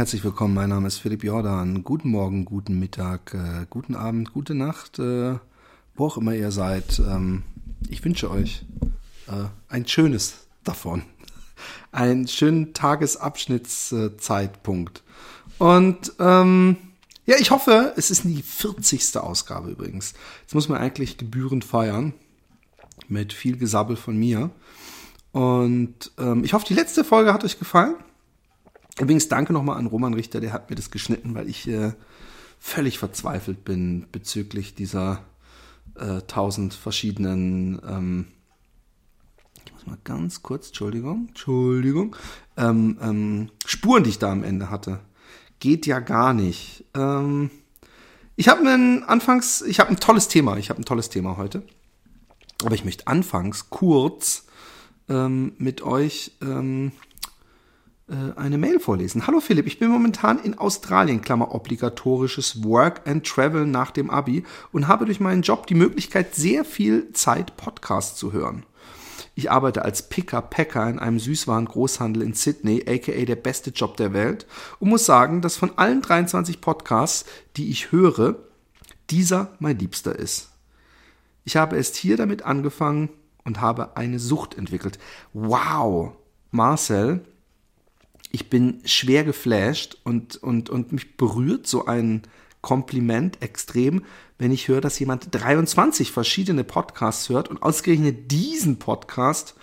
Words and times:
herzlich 0.00 0.24
willkommen. 0.24 0.54
Mein 0.54 0.70
Name 0.70 0.88
ist 0.88 0.96
Philipp 0.96 1.22
Jordan. 1.22 1.84
Guten 1.84 2.08
Morgen, 2.08 2.46
guten 2.46 2.78
Mittag, 2.78 3.34
äh, 3.34 3.66
guten 3.68 3.94
Abend, 3.94 4.32
gute 4.32 4.54
Nacht, 4.54 4.98
äh, 4.98 5.34
wo 5.94 6.06
auch 6.06 6.16
immer 6.16 6.32
ihr 6.32 6.52
seid. 6.52 6.98
Ähm, 7.00 7.42
ich 7.86 8.02
wünsche 8.02 8.30
euch 8.30 8.64
äh, 9.28 9.48
ein 9.68 9.86
schönes 9.86 10.46
davon. 10.64 11.02
Einen 11.92 12.26
schönen 12.26 12.72
Tagesabschnittszeitpunkt. 12.72 15.02
Und 15.58 16.14
ähm, 16.18 16.78
ja, 17.26 17.36
ich 17.38 17.50
hoffe, 17.50 17.92
es 17.98 18.10
ist 18.10 18.24
die 18.24 18.40
40. 18.40 19.18
Ausgabe 19.18 19.68
übrigens. 19.68 20.14
Jetzt 20.40 20.54
muss 20.54 20.70
man 20.70 20.78
eigentlich 20.78 21.18
gebührend 21.18 21.62
feiern. 21.62 22.14
Mit 23.08 23.34
viel 23.34 23.58
Gesabbel 23.58 23.96
von 23.96 24.16
mir. 24.16 24.48
Und 25.32 26.10
ähm, 26.16 26.42
ich 26.42 26.54
hoffe, 26.54 26.64
die 26.66 26.72
letzte 26.72 27.04
Folge 27.04 27.34
hat 27.34 27.44
euch 27.44 27.58
gefallen. 27.58 27.96
Übrigens 28.98 29.28
danke 29.28 29.52
nochmal 29.52 29.78
an 29.78 29.86
Roman 29.86 30.14
Richter, 30.14 30.40
der 30.40 30.52
hat 30.52 30.70
mir 30.70 30.76
das 30.76 30.90
geschnitten, 30.90 31.34
weil 31.34 31.48
ich 31.48 31.68
äh, 31.68 31.92
völlig 32.58 32.98
verzweifelt 32.98 33.64
bin 33.64 34.06
bezüglich 34.12 34.74
dieser 34.74 35.24
äh, 35.96 36.20
tausend 36.26 36.74
verschiedenen, 36.74 37.80
ähm, 37.86 38.26
ich 39.64 39.72
muss 39.72 39.86
mal 39.86 39.98
ganz 40.04 40.42
kurz, 40.42 40.68
Entschuldigung, 40.68 41.28
Entschuldigung, 41.28 42.16
ähm, 42.56 42.98
ähm, 43.00 43.50
Spuren, 43.64 44.04
die 44.04 44.10
ich 44.10 44.18
da 44.18 44.30
am 44.30 44.44
Ende 44.44 44.70
hatte. 44.70 45.00
Geht 45.58 45.86
ja 45.86 46.00
gar 46.00 46.32
nicht. 46.32 46.84
Ähm, 46.94 47.50
ich 48.36 48.48
habe 48.48 48.60
einen 48.60 49.02
anfangs, 49.04 49.62
ich 49.62 49.80
habe 49.80 49.90
ein 49.90 50.00
tolles 50.00 50.28
Thema, 50.28 50.56
ich 50.56 50.70
habe 50.70 50.80
ein 50.80 50.86
tolles 50.86 51.10
Thema 51.10 51.36
heute. 51.36 51.62
Aber 52.64 52.74
ich 52.74 52.84
möchte 52.84 53.06
anfangs 53.06 53.70
kurz 53.70 54.46
ähm, 55.08 55.52
mit 55.58 55.82
euch 55.82 56.32
ähm, 56.42 56.88
äh, 56.88 57.09
eine 58.36 58.58
Mail 58.58 58.80
vorlesen. 58.80 59.26
Hallo 59.26 59.40
Philipp, 59.40 59.66
ich 59.66 59.78
bin 59.78 59.88
momentan 59.88 60.38
in 60.40 60.58
Australien, 60.58 61.20
Klammer 61.20 61.54
obligatorisches 61.54 62.64
Work 62.64 63.06
and 63.06 63.24
Travel 63.24 63.66
nach 63.66 63.92
dem 63.92 64.10
Abi 64.10 64.44
und 64.72 64.88
habe 64.88 65.04
durch 65.04 65.20
meinen 65.20 65.42
Job 65.42 65.66
die 65.66 65.74
Möglichkeit, 65.74 66.34
sehr 66.34 66.64
viel 66.64 67.12
Zeit 67.12 67.56
Podcasts 67.56 68.18
zu 68.18 68.32
hören. 68.32 68.64
Ich 69.36 69.50
arbeite 69.50 69.84
als 69.84 70.08
Picker-Packer 70.08 70.88
in 70.90 70.98
einem 70.98 71.18
Süßwaren-Großhandel 71.18 72.22
in 72.22 72.34
Sydney, 72.34 72.84
aka 72.86 73.24
der 73.24 73.36
beste 73.36 73.70
Job 73.70 73.96
der 73.96 74.12
Welt, 74.12 74.46
und 74.80 74.88
muss 74.88 75.06
sagen, 75.06 75.40
dass 75.40 75.56
von 75.56 75.78
allen 75.78 76.02
23 76.02 76.60
Podcasts, 76.60 77.24
die 77.56 77.70
ich 77.70 77.92
höre, 77.92 78.36
dieser 79.08 79.52
mein 79.60 79.78
liebster 79.78 80.18
ist. 80.18 80.50
Ich 81.44 81.56
habe 81.56 81.76
erst 81.76 81.96
hier 81.96 82.16
damit 82.16 82.42
angefangen 82.42 83.10
und 83.44 83.60
habe 83.60 83.96
eine 83.96 84.18
Sucht 84.18 84.58
entwickelt. 84.58 84.98
Wow! 85.32 86.12
Marcel, 86.50 87.24
ich 88.30 88.50
bin 88.50 88.80
schwer 88.84 89.24
geflasht 89.24 89.98
und, 90.04 90.36
und, 90.36 90.70
und 90.70 90.92
mich 90.92 91.16
berührt 91.16 91.66
so 91.66 91.86
ein 91.86 92.22
Kompliment 92.60 93.42
extrem, 93.42 94.04
wenn 94.38 94.52
ich 94.52 94.68
höre, 94.68 94.80
dass 94.80 94.98
jemand 94.98 95.28
23 95.30 96.12
verschiedene 96.12 96.64
Podcasts 96.64 97.28
hört 97.28 97.48
und 97.48 97.62
ausgerechnet 97.62 98.30
diesen 98.30 98.78
Podcast 98.78 99.54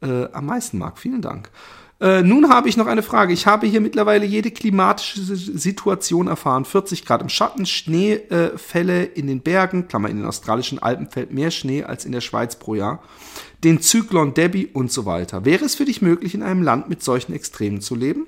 äh, 0.00 0.26
am 0.32 0.46
meisten 0.46 0.78
mag. 0.78 0.98
Vielen 0.98 1.22
Dank. 1.22 1.50
Äh, 1.98 2.22
nun 2.22 2.50
habe 2.50 2.68
ich 2.68 2.76
noch 2.76 2.86
eine 2.86 3.02
Frage. 3.02 3.32
Ich 3.32 3.46
habe 3.46 3.66
hier 3.66 3.80
mittlerweile 3.80 4.26
jede 4.26 4.50
klimatische 4.50 5.20
Situation 5.20 6.26
erfahren. 6.26 6.64
40 6.66 7.06
Grad 7.06 7.22
im 7.22 7.30
Schatten, 7.30 7.64
Schneefälle 7.64 9.06
äh, 9.06 9.18
in 9.18 9.26
den 9.26 9.40
Bergen, 9.40 9.88
Klammer 9.88 10.10
in 10.10 10.18
den 10.18 10.26
australischen 10.26 10.78
Alpen 10.78 11.08
fällt 11.08 11.32
mehr 11.32 11.50
Schnee 11.50 11.84
als 11.84 12.04
in 12.04 12.12
der 12.12 12.20
Schweiz 12.20 12.56
pro 12.56 12.74
Jahr 12.74 13.02
den 13.64 13.80
Zyklon 13.80 14.34
Debbie 14.34 14.66
und 14.66 14.92
so 14.92 15.06
weiter. 15.06 15.44
Wäre 15.44 15.64
es 15.64 15.74
für 15.74 15.84
dich 15.84 16.02
möglich, 16.02 16.34
in 16.34 16.42
einem 16.42 16.62
Land 16.62 16.88
mit 16.88 17.02
solchen 17.02 17.32
Extremen 17.32 17.80
zu 17.80 17.94
leben? 17.94 18.26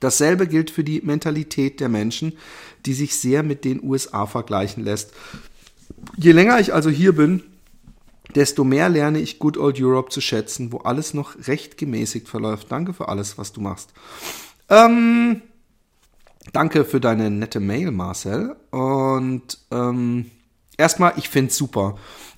Dasselbe 0.00 0.46
gilt 0.46 0.70
für 0.70 0.84
die 0.84 1.00
Mentalität 1.02 1.80
der 1.80 1.88
Menschen, 1.88 2.36
die 2.84 2.94
sich 2.94 3.16
sehr 3.16 3.42
mit 3.42 3.64
den 3.64 3.82
USA 3.82 4.26
vergleichen 4.26 4.84
lässt. 4.84 5.12
Je 6.16 6.32
länger 6.32 6.60
ich 6.60 6.74
also 6.74 6.90
hier 6.90 7.14
bin, 7.14 7.42
desto 8.36 8.62
mehr 8.62 8.88
lerne 8.88 9.18
ich 9.18 9.38
Good 9.38 9.58
Old 9.58 9.80
Europe 9.80 10.10
zu 10.10 10.20
schätzen, 10.20 10.70
wo 10.72 10.78
alles 10.78 11.14
noch 11.14 11.34
recht 11.48 11.76
gemäßigt 11.76 12.28
verläuft. 12.28 12.70
Danke 12.70 12.92
für 12.92 13.08
alles, 13.08 13.38
was 13.38 13.52
du 13.52 13.60
machst. 13.60 13.92
Ähm, 14.68 15.42
danke 16.52 16.84
für 16.84 17.00
deine 17.00 17.30
nette 17.30 17.58
Mail, 17.58 17.90
Marcel. 17.90 18.54
Und 18.70 19.58
ähm, 19.72 20.30
erstmal, 20.76 21.14
ich 21.16 21.28
finde 21.28 21.50
es 21.50 21.56
super 21.56 21.96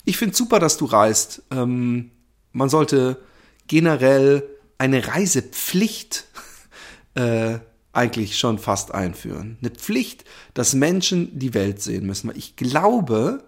ich 0.09 0.17
finde 0.17 0.35
super, 0.35 0.59
dass 0.59 0.79
du 0.79 0.87
reist. 0.87 1.43
Ähm, 1.51 2.11
man 2.53 2.71
sollte 2.71 3.19
generell 3.67 4.43
eine 4.79 5.07
Reisepflicht 5.07 6.25
äh, 7.15 7.59
eigentlich 7.93 8.39
schon 8.39 8.59
fast 8.59 8.95
einführen. 8.95 9.59
Eine 9.61 9.71
Pflicht, 9.71 10.25
dass 10.55 10.73
Menschen 10.73 11.39
die 11.39 11.53
Welt 11.53 11.83
sehen 11.83 12.07
müssen. 12.07 12.33
Ich 12.35 12.57
glaube, 12.57 13.45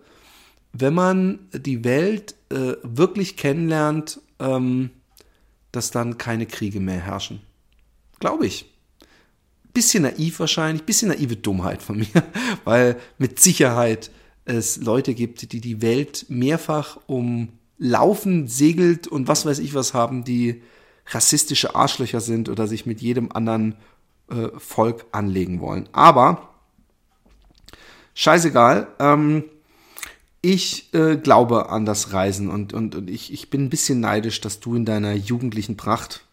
wenn 0.73 0.95
man 0.95 1.49
die 1.53 1.85
Welt 1.85 2.35
äh, 2.51 2.75
wirklich 2.83 3.37
kennenlernt, 3.37 4.21
ähm, 4.39 4.91
dass 5.73 5.91
dann 5.91 6.19
keine 6.19 6.47
Kriege 6.47 6.81
mehr 6.81 7.01
herrschen. 7.01 7.41
Glaube 8.19 8.47
ich. 8.47 8.67
Bisschen 9.73 10.03
naiv 10.03 10.41
wahrscheinlich, 10.41 10.85
bisschen 10.85 11.09
naive 11.09 11.37
Dummheit 11.37 11.83
von 11.83 11.99
mir, 12.15 12.25
weil 12.65 12.97
mit 13.19 13.41
Sicherheit 13.41 14.11
es 14.45 14.79
Leute 14.79 15.15
gibt, 15.15 15.53
die 15.53 15.61
die 15.61 15.81
Welt 15.81 16.27
mehrfach 16.29 16.99
um 17.07 17.51
Laufen 17.79 18.47
segelt 18.47 19.07
und 19.07 19.29
was 19.29 19.47
weiß 19.47 19.59
ich 19.59 19.75
was 19.75 19.95
haben, 19.95 20.25
die 20.25 20.63
rassistische 21.07 21.75
Arschlöcher 21.75 22.21
sind 22.21 22.49
oder 22.49 22.67
sich 22.67 22.85
mit 22.85 23.01
jedem 23.01 23.33
anderen 23.33 23.77
äh, 24.31 24.49
Volk 24.59 25.07
anlegen 25.13 25.61
wollen. 25.61 25.89
Aber 25.93 26.51
scheißegal. 28.15 28.89
Ähm, 28.99 29.45
ich 30.43 30.93
äh, 30.95 31.17
glaube 31.17 31.69
an 31.69 31.85
das 31.85 32.13
Reisen 32.13 32.49
und, 32.49 32.73
und, 32.73 32.95
und 32.95 33.11
ich, 33.11 33.33
ich 33.33 33.51
bin 33.51 33.65
ein 33.65 33.71
bisschen 33.71 34.01
neidisch, 34.01 34.41
dass 34.41 34.61
du 34.61 34.75
in 34.75 34.85
deiner 34.85 35.13
jugendlichen 35.13 35.77
Pracht 35.77 36.25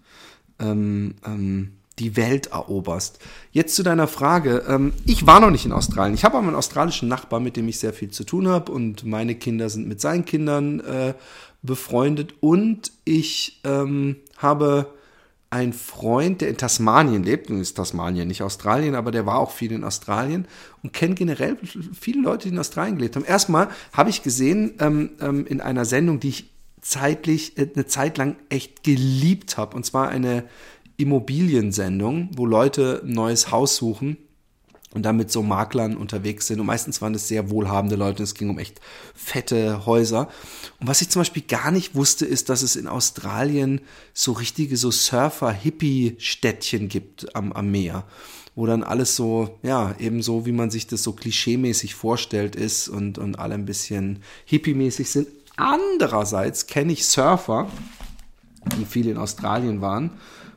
ähm, 0.60 1.16
ähm, 1.26 1.74
die 2.00 2.16
Welt 2.16 2.48
eroberst. 2.48 3.20
Jetzt 3.52 3.76
zu 3.76 3.84
deiner 3.84 4.08
Frage. 4.08 4.64
Ähm, 4.68 4.94
ich 5.06 5.26
war 5.26 5.40
noch 5.40 5.50
nicht 5.50 5.66
in 5.66 5.72
Australien. 5.72 6.14
Ich 6.14 6.24
habe 6.24 6.38
aber 6.38 6.48
einen 6.48 6.56
australischen 6.56 7.10
Nachbar, 7.10 7.40
mit 7.40 7.58
dem 7.58 7.68
ich 7.68 7.80
sehr 7.80 7.94
viel 7.94 8.10
zu 8.10 8.24
tun 8.24 8.48
habe 8.48 8.72
und 8.72 9.04
meine 9.04 9.36
Kinder 9.36 9.70
sind 9.70 9.88
mit 9.88 10.00
seinen 10.00 10.26
Kindern 10.26 10.80
äh, 10.80 11.14
befreundet 11.64 12.36
und 12.40 12.92
ich 13.04 13.60
ähm, 13.64 14.18
habe 14.38 14.94
einen 15.58 15.74
Freund, 15.74 16.42
der 16.42 16.50
in 16.50 16.58
Tasmanien 16.58 17.24
lebt, 17.24 17.50
und 17.50 17.60
ist 17.60 17.76
Tasmanien, 17.76 18.28
nicht 18.28 18.44
Australien, 18.44 18.96
aber 18.96 19.12
der 19.12 19.26
war 19.26 19.40
auch 19.40 19.52
viel 19.52 19.72
in 19.72 19.84
Australien 19.84 20.48
und 20.84 20.94
kennt 20.94 21.18
generell 21.18 21.58
viele 22.00 22.22
Leute, 22.22 22.48
die 22.48 22.54
in 22.54 22.60
Australien 22.60 22.96
gelebt 22.96 23.16
haben. 23.16 23.26
Erstmal 23.26 23.70
habe 23.92 24.10
ich 24.10 24.24
gesehen 24.24 24.74
ähm, 24.80 25.12
ähm, 25.20 25.46
in 25.48 25.62
einer 25.62 25.86
Sendung, 25.86 26.20
die 26.20 26.30
ich 26.30 26.50
zeitlich 26.82 27.58
äh, 27.58 27.68
eine 27.74 27.88
Zeit 27.88 28.18
lang 28.18 28.36
echt 28.50 28.84
geliebt 28.84 29.58
habe, 29.58 29.76
und 29.76 29.86
zwar 29.86 30.10
eine 30.10 30.44
Immobiliensendung, 30.98 32.30
wo 32.36 32.46
Leute 32.46 33.02
ein 33.04 33.12
neues 33.12 33.52
Haus 33.52 33.76
suchen 33.76 34.18
und 34.94 35.04
dann 35.04 35.18
mit 35.18 35.32
so 35.32 35.44
Maklern 35.44 35.98
unterwegs 35.98 36.48
sind. 36.48 36.60
Und 36.60 36.66
meistens 36.66 37.02
waren 37.02 37.14
das 37.14 37.28
sehr 37.28 37.50
wohlhabende 37.50 37.96
Leute. 37.96 38.24
Es 38.24 38.34
ging 38.36 38.50
um 38.50 38.58
echt 38.58 38.80
fette 39.14 39.86
Häuser. 39.86 40.30
Und 40.80 40.88
was 40.88 41.02
ich 41.02 41.10
zum 41.10 41.22
Beispiel 41.22 41.44
gar 41.44 41.72
nicht 41.72 41.94
wusste, 41.96 42.26
ist, 42.26 42.50
dass 42.50 42.62
es 42.62 42.76
in 42.76 42.88
Australien 42.88 43.82
so 44.14 44.32
richtige 44.32 44.78
so 44.78 44.92
Surfer-Hippie-Städtchen 44.92 46.88
gibt 46.88 47.36
am, 47.36 47.52
am 47.52 47.70
Meer 47.72 48.06
wo 48.58 48.66
dann 48.66 48.82
alles 48.82 49.16
so, 49.16 49.60
ja, 49.62 49.94
eben 50.00 50.24
so, 50.24 50.48
wie 50.48 50.52
man 50.52 50.72
sich 50.72 50.88
das 50.88 51.04
so 51.04 51.14
klischeemäßig 51.14 51.94
vorstellt 51.94 52.56
ist 52.56 52.90
und, 52.90 53.20
und 53.20 53.38
alle 53.38 53.54
ein 53.54 53.68
bisschen 53.68 54.24
hippie-mäßig 54.46 55.12
sind. 55.12 55.28
Andererseits 55.58 56.66
kenne 56.66 56.94
ich 56.94 57.06
Surfer, 57.06 57.70
die 58.80 58.86
viel 58.86 59.10
in 59.10 59.18
Australien 59.18 59.82
waren 59.82 60.10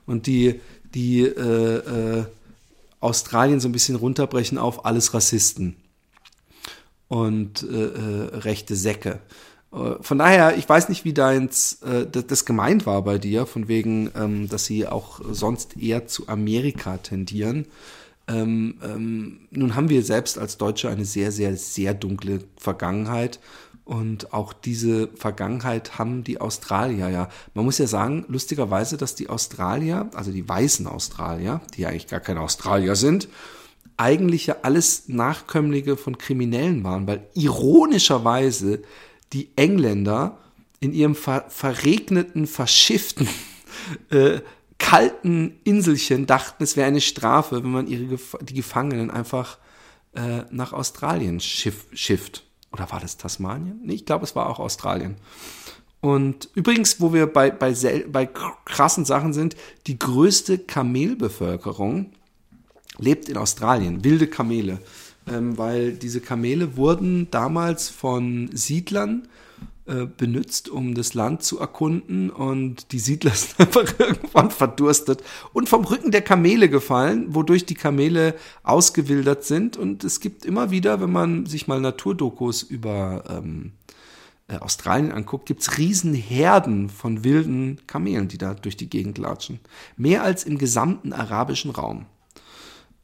und 0.07 0.27
die, 0.27 0.61
die 0.95 1.21
äh, 1.21 2.21
äh, 2.21 2.25
Australien 3.01 3.61
so 3.61 3.69
ein 3.69 3.73
bisschen 3.73 3.97
runterbrechen 3.97 4.59
auf 4.59 4.85
alles 4.85 5.15
Rassisten 5.15 5.77
und 7.09 7.63
äh, 7.63 7.67
äh, 7.67 8.37
rechte 8.37 8.77
Säcke. 8.77 9.21
Äh, 9.73 9.95
von 10.01 10.19
daher, 10.19 10.57
ich 10.57 10.69
weiß 10.69 10.89
nicht, 10.89 11.05
wie 11.05 11.13
deins 11.13 11.83
äh, 11.83 12.07
das 12.07 12.45
gemeint 12.45 12.87
war 12.87 13.03
bei 13.03 13.19
dir, 13.19 13.47
von 13.47 13.69
wegen, 13.69 14.11
ähm, 14.15 14.49
dass 14.49 14.67
sie 14.67 14.87
auch 14.87 15.21
sonst 15.31 15.77
eher 15.77 16.07
zu 16.07 16.29
Amerika 16.29 16.99
tendieren. 16.99 17.67
Ähm, 18.29 18.77
ähm, 18.83 19.41
nun 19.51 19.75
haben 19.75 19.89
wir 19.89 20.05
selbst 20.05 20.39
als 20.39 20.57
Deutsche 20.57 20.89
eine 20.89 21.05
sehr, 21.05 21.33
sehr, 21.33 21.57
sehr 21.57 21.95
dunkle 21.95 22.45
Vergangenheit 22.57 23.41
und 23.85 24.33
auch 24.33 24.53
diese 24.53 25.09
Vergangenheit 25.09 25.99
haben 25.99 26.23
die 26.23 26.41
Australier 26.41 27.09
ja. 27.09 27.29
Man 27.55 27.65
muss 27.65 27.79
ja 27.79 27.87
sagen, 27.87 28.25
lustigerweise, 28.29 28.97
dass 28.97 29.15
die 29.15 29.29
Australier, 29.29 30.11
also 30.15 30.31
die 30.31 30.49
weißen 30.49 30.87
Australier, 30.87 31.61
die 31.77 31.87
eigentlich 31.87 32.07
gar 32.07 32.21
keine 32.21 32.41
Australier 32.41 32.95
sind, 32.95 33.29
eigentlich 33.97 34.47
ja 34.47 34.57
alles 34.63 35.09
Nachkömmlinge 35.09 35.97
von 35.97 36.19
Kriminellen 36.19 36.85
waren, 36.85 37.07
weil 37.07 37.27
ironischerweise 37.35 38.83
die 39.33 39.51
Engländer 39.57 40.39
in 40.81 40.93
ihrem 40.93 41.15
ver 41.15 41.45
verregneten, 41.49 42.47
verschifften 42.47 43.29
äh, 44.11 44.41
kalten 44.79 45.61
Inselchen 45.65 46.27
dachten, 46.27 46.63
es 46.63 46.77
wäre 46.77 46.89
eine 46.89 47.03
Strafe, 47.03 47.63
wenn 47.63 47.71
man 47.71 47.87
ihre 47.87 48.19
die 48.41 48.55
Gefangenen 48.55 49.11
einfach 49.11 49.59
äh, 50.15 50.45
nach 50.51 50.73
Australien 50.73 51.39
schiff, 51.39 51.87
schifft. 51.93 52.45
Oder 52.73 52.91
war 52.91 53.01
das 53.01 53.17
Tasmanien? 53.17 53.81
Nee, 53.83 53.95
ich 53.95 54.07
glaube, 54.07 54.25
es 54.25 54.37
war 54.37 54.49
auch 54.49 54.59
Australien. 54.59 55.17
Und 56.01 56.49
übrigens, 56.55 57.01
wo 57.01 57.13
wir 57.13 57.27
bei, 57.27 57.51
bei, 57.51 57.75
bei 58.11 58.27
krassen 58.27 59.05
Sachen 59.05 59.33
sind, 59.33 59.57
die 59.87 59.99
größte 59.99 60.59
Kamelbevölkerung 60.59 62.13
lebt 62.99 63.29
in 63.29 63.37
Australien, 63.37 64.05
wilde 64.05 64.27
Kamele. 64.27 64.79
Ähm, 65.27 65.59
weil 65.59 65.93
diese 65.93 66.21
Kamele 66.21 66.77
wurden 66.77 67.31
damals 67.31 67.89
von 67.89 68.49
Siedlern 68.53 69.29
äh, 69.91 70.07
benutzt, 70.07 70.69
um 70.69 70.95
das 70.95 71.15
Land 71.15 71.43
zu 71.43 71.59
erkunden 71.59 72.31
und 72.31 72.93
die 72.93 73.01
Siedler 73.01 73.31
sind 73.35 73.59
einfach 73.59 73.99
irgendwann 73.99 74.53
verdurstet 74.53 75.25
und 75.53 75.69
vom 75.69 75.85
Rücken 75.85 76.13
der 76.13 76.23
Kamele 76.23 76.69
gefallen, 76.69 77.35
wodurch 77.35 77.67
die 77.67 77.75
Kamele 77.75 78.37
ausgewildert 78.63 79.43
sind 79.43 79.77
und 79.77 80.05
es 80.05 80.21
gibt 80.21 80.45
immer 80.45 80.71
wieder, 80.71 81.01
wenn 81.01 81.11
man 81.11 81.47
sich 81.47 81.67
mal 81.67 81.81
Naturdokus 81.81 82.63
über 82.63 83.25
ähm, 83.29 83.73
äh, 84.47 84.59
Australien 84.59 85.11
anguckt, 85.11 85.47
gibt's 85.47 85.77
riesen 85.77 86.15
Herden 86.15 86.89
von 86.89 87.25
wilden 87.25 87.81
Kamelen, 87.89 88.29
die 88.29 88.39
da 88.39 88.55
durch 88.55 88.77
die 88.77 88.89
Gegend 88.89 89.19
latschen. 89.19 89.59
Mehr 89.97 90.23
als 90.23 90.45
im 90.45 90.57
gesamten 90.57 91.13
arabischen 91.13 91.73
Raum. 91.73 92.07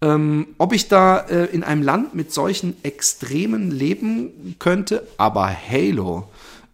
Ähm, 0.02 0.48
ob 0.58 0.72
ich 0.72 0.88
da 0.88 1.18
äh, 1.18 1.46
in 1.46 1.64
einem 1.64 1.82
Land 1.82 2.14
mit 2.14 2.32
solchen 2.32 2.76
Extremen 2.84 3.70
leben 3.70 4.54
könnte, 4.58 5.06
aber 5.16 5.48
Halo 5.48 6.28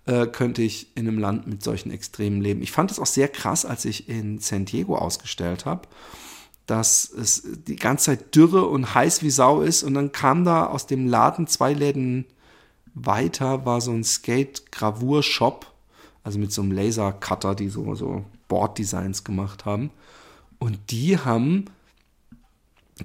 äh, 0.07 0.27
könnte 0.27 0.63
ich 0.63 0.97
in 0.97 1.07
einem 1.07 1.19
Land 1.19 1.47
mit 1.47 1.63
solchen 1.63 1.91
Extremen 1.91 2.41
leben. 2.41 2.63
Ich 2.63 2.73
fand 2.73 2.91
es 2.91 2.99
auch 2.99 3.07
sehr 3.07 3.29
krass, 3.29 3.65
als 3.65 3.85
ich 3.85 4.09
in 4.09 4.39
San 4.39 4.65
Diego 4.65 4.97
ausgestellt 4.97 5.65
habe, 5.65 5.89
dass 6.67 7.11
es 7.11 7.43
die 7.67 7.77
ganze 7.77 8.07
Zeit 8.07 8.35
dürre 8.35 8.67
und 8.67 8.95
heiß 8.95 9.23
wie 9.23 9.31
Sau 9.31 9.63
ist 9.63 9.83
und 9.83 9.95
dann 9.95 10.13
kam 10.13 10.45
da 10.45 10.67
aus 10.67 10.87
dem 10.87 11.07
Laden 11.07 11.47
zwei 11.47 11.73
Läden 11.73 12.27
weiter 12.95 13.65
war 13.65 13.81
so 13.81 13.93
ein 13.93 14.05
Skate-Gravur-Shop, 14.05 15.67
also 16.25 16.39
mit 16.39 16.53
so 16.53 16.63
einem 16.63 16.73
Laser-Cutter, 16.73 17.55
die 17.55 17.69
so, 17.69 17.95
so 17.95 18.25
Board-Designs 18.49 19.25
gemacht 19.25 19.65
haben. 19.65 19.91
Und 20.59 20.79
die 20.91 21.19
haben 21.19 21.67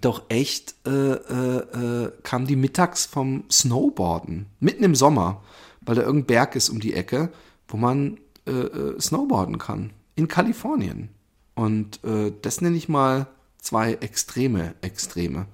doch 0.02 0.24
echt, 0.30 0.76
äh, 0.86 1.14
äh, 1.14 2.06
äh, 2.06 2.12
kamen 2.24 2.48
die 2.48 2.56
mittags 2.56 3.06
vom 3.06 3.46
Snowboarden, 3.50 4.48
mitten 4.60 4.84
im 4.84 4.96
Sommer, 4.96 5.42
weil 5.88 5.96
da 5.96 6.04
irgendein 6.04 6.28
Berg 6.28 6.56
ist 6.56 6.70
um 6.70 6.80
die 6.80 6.94
Ecke, 6.94 7.32
wo 7.68 7.78
man 7.78 8.20
äh, 8.46 8.52
äh 8.52 9.00
snowboarden 9.00 9.58
kann. 9.58 9.92
In 10.16 10.28
Kalifornien. 10.28 11.10
Und 11.56 12.04
äh, 12.04 12.32
das 12.42 12.62
nenne 12.62 12.78
ich 12.78 12.90
mal 12.90 13.28
zwei 13.58 13.94
extreme 13.94 14.76
Extreme. 14.82 15.48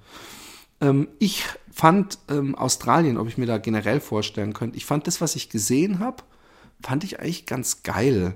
Ähm, 0.80 1.08
ich 1.20 1.44
fand 1.70 2.18
ähm, 2.28 2.56
Australien, 2.56 3.16
ob 3.16 3.28
ich 3.28 3.38
mir 3.38 3.46
da 3.46 3.58
generell 3.58 4.00
vorstellen 4.00 4.52
könnte, 4.52 4.76
ich 4.76 4.84
fand 4.84 5.06
das, 5.06 5.20
was 5.20 5.36
ich 5.36 5.50
gesehen 5.50 6.00
habe, 6.00 6.24
fand 6.82 7.04
ich 7.04 7.20
eigentlich 7.20 7.46
ganz 7.46 7.84
geil. 7.84 8.34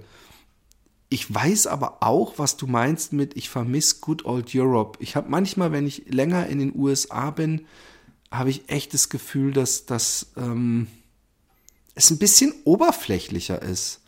Ich 1.09 1.35
weiß 1.35 1.67
aber 1.67 2.03
auch, 2.03 2.39
was 2.39 2.57
du 2.57 2.67
meinst 2.69 3.13
mit, 3.13 3.37
ich 3.37 3.49
vermisse 3.49 3.97
Good 4.01 4.25
Old 4.25 4.55
Europe. 4.55 4.99
Ich 5.03 5.17
habe 5.17 5.29
manchmal, 5.29 5.73
wenn 5.73 5.87
ich 5.87 6.05
länger 6.09 6.47
in 6.47 6.59
den 6.61 6.75
USA 6.77 7.31
bin, 7.31 7.67
habe 8.31 8.51
ich 8.51 8.69
echt 8.69 8.95
das 8.95 9.09
Gefühl, 9.09 9.53
dass, 9.53 9.87
dass 9.87 10.33
ähm, 10.37 10.87
es 11.99 12.11
ein 12.11 12.19
bisschen 12.19 12.55
oberflächlicher 12.65 13.61
ist. 13.61 14.01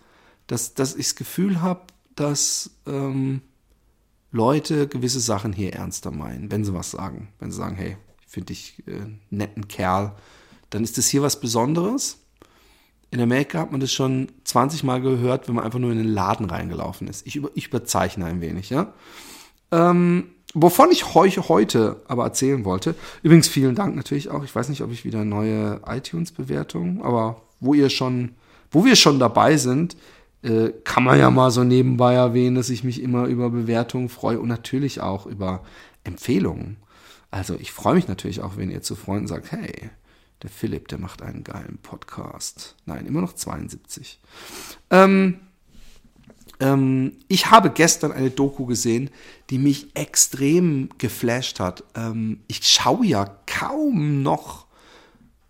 Dass, 0.46 0.74
dass 0.74 0.96
ich 0.96 1.06
das 1.06 1.16
Gefühl 1.16 1.60
habe, 1.60 1.82
dass 2.16 2.70
ähm, 2.86 3.42
Leute 4.32 4.88
gewisse 4.88 5.20
Sachen 5.20 5.52
hier 5.52 5.74
ernster 5.74 6.10
meinen, 6.10 6.50
wenn 6.50 6.64
sie 6.64 6.74
was 6.74 6.90
sagen. 6.90 7.28
Wenn 7.38 7.50
sie 7.50 7.58
sagen, 7.58 7.76
hey, 7.76 7.96
finde 8.26 8.52
ich 8.52 8.82
äh, 8.86 9.06
netten 9.30 9.68
Kerl, 9.68 10.14
dann 10.70 10.84
ist 10.84 10.98
das 10.98 11.08
hier 11.08 11.22
was 11.22 11.40
Besonderes. 11.40 12.18
In 13.10 13.20
Amerika 13.20 13.58
hat 13.58 13.72
man 13.72 13.80
das 13.80 13.92
schon 13.92 14.30
20 14.44 14.84
Mal 14.84 15.00
gehört, 15.00 15.48
wenn 15.48 15.56
man 15.56 15.64
einfach 15.64 15.80
nur 15.80 15.90
in 15.90 15.98
den 15.98 16.08
Laden 16.08 16.46
reingelaufen 16.46 17.08
ist. 17.08 17.26
Ich, 17.26 17.36
über, 17.36 17.50
ich 17.54 17.68
überzeichne 17.68 18.24
ein 18.24 18.40
wenig, 18.40 18.70
ja. 18.70 18.92
Ähm, 19.72 20.30
wovon 20.54 20.92
ich 20.92 21.16
euch 21.16 21.48
heute 21.48 22.02
aber 22.06 22.24
erzählen 22.24 22.64
wollte, 22.64 22.94
übrigens 23.22 23.48
vielen 23.48 23.74
Dank 23.74 23.96
natürlich 23.96 24.30
auch. 24.30 24.44
Ich 24.44 24.54
weiß 24.54 24.68
nicht, 24.68 24.82
ob 24.82 24.92
ich 24.92 25.04
wieder 25.04 25.24
neue 25.24 25.80
iTunes-Bewertungen, 25.86 27.02
aber 27.02 27.42
wo 27.60 27.74
ihr 27.74 27.90
schon, 27.90 28.32
wo 28.70 28.84
wir 28.84 28.96
schon 28.96 29.18
dabei 29.18 29.56
sind, 29.56 29.96
äh, 30.42 30.70
kann 30.84 31.04
man 31.04 31.18
ja 31.18 31.30
mal 31.30 31.50
so 31.50 31.64
nebenbei 31.64 32.14
erwähnen, 32.14 32.56
dass 32.56 32.70
ich 32.70 32.82
mich 32.82 33.02
immer 33.02 33.26
über 33.26 33.50
Bewertungen 33.50 34.08
freue 34.08 34.40
und 34.40 34.48
natürlich 34.48 35.00
auch 35.00 35.26
über 35.26 35.62
Empfehlungen. 36.04 36.76
Also 37.30 37.54
ich 37.54 37.72
freue 37.72 37.94
mich 37.94 38.08
natürlich 38.08 38.40
auch, 38.40 38.56
wenn 38.56 38.70
ihr 38.70 38.82
zu 38.82 38.96
Freunden 38.96 39.28
sagt, 39.28 39.52
hey, 39.52 39.90
der 40.42 40.50
Philipp, 40.50 40.88
der 40.88 40.98
macht 40.98 41.22
einen 41.22 41.44
geilen 41.44 41.78
Podcast. 41.82 42.76
Nein, 42.86 43.06
immer 43.06 43.20
noch 43.20 43.34
72. 43.34 44.18
Ähm, 44.90 45.36
ähm, 46.58 47.12
ich 47.28 47.50
habe 47.50 47.70
gestern 47.70 48.12
eine 48.12 48.30
Doku 48.30 48.64
gesehen, 48.66 49.10
die 49.50 49.58
mich 49.58 49.94
extrem 49.94 50.88
geflasht 50.98 51.60
hat. 51.60 51.84
Ähm, 51.94 52.40
ich 52.48 52.66
schaue 52.66 53.06
ja 53.06 53.36
kaum 53.46 54.22
noch 54.22 54.66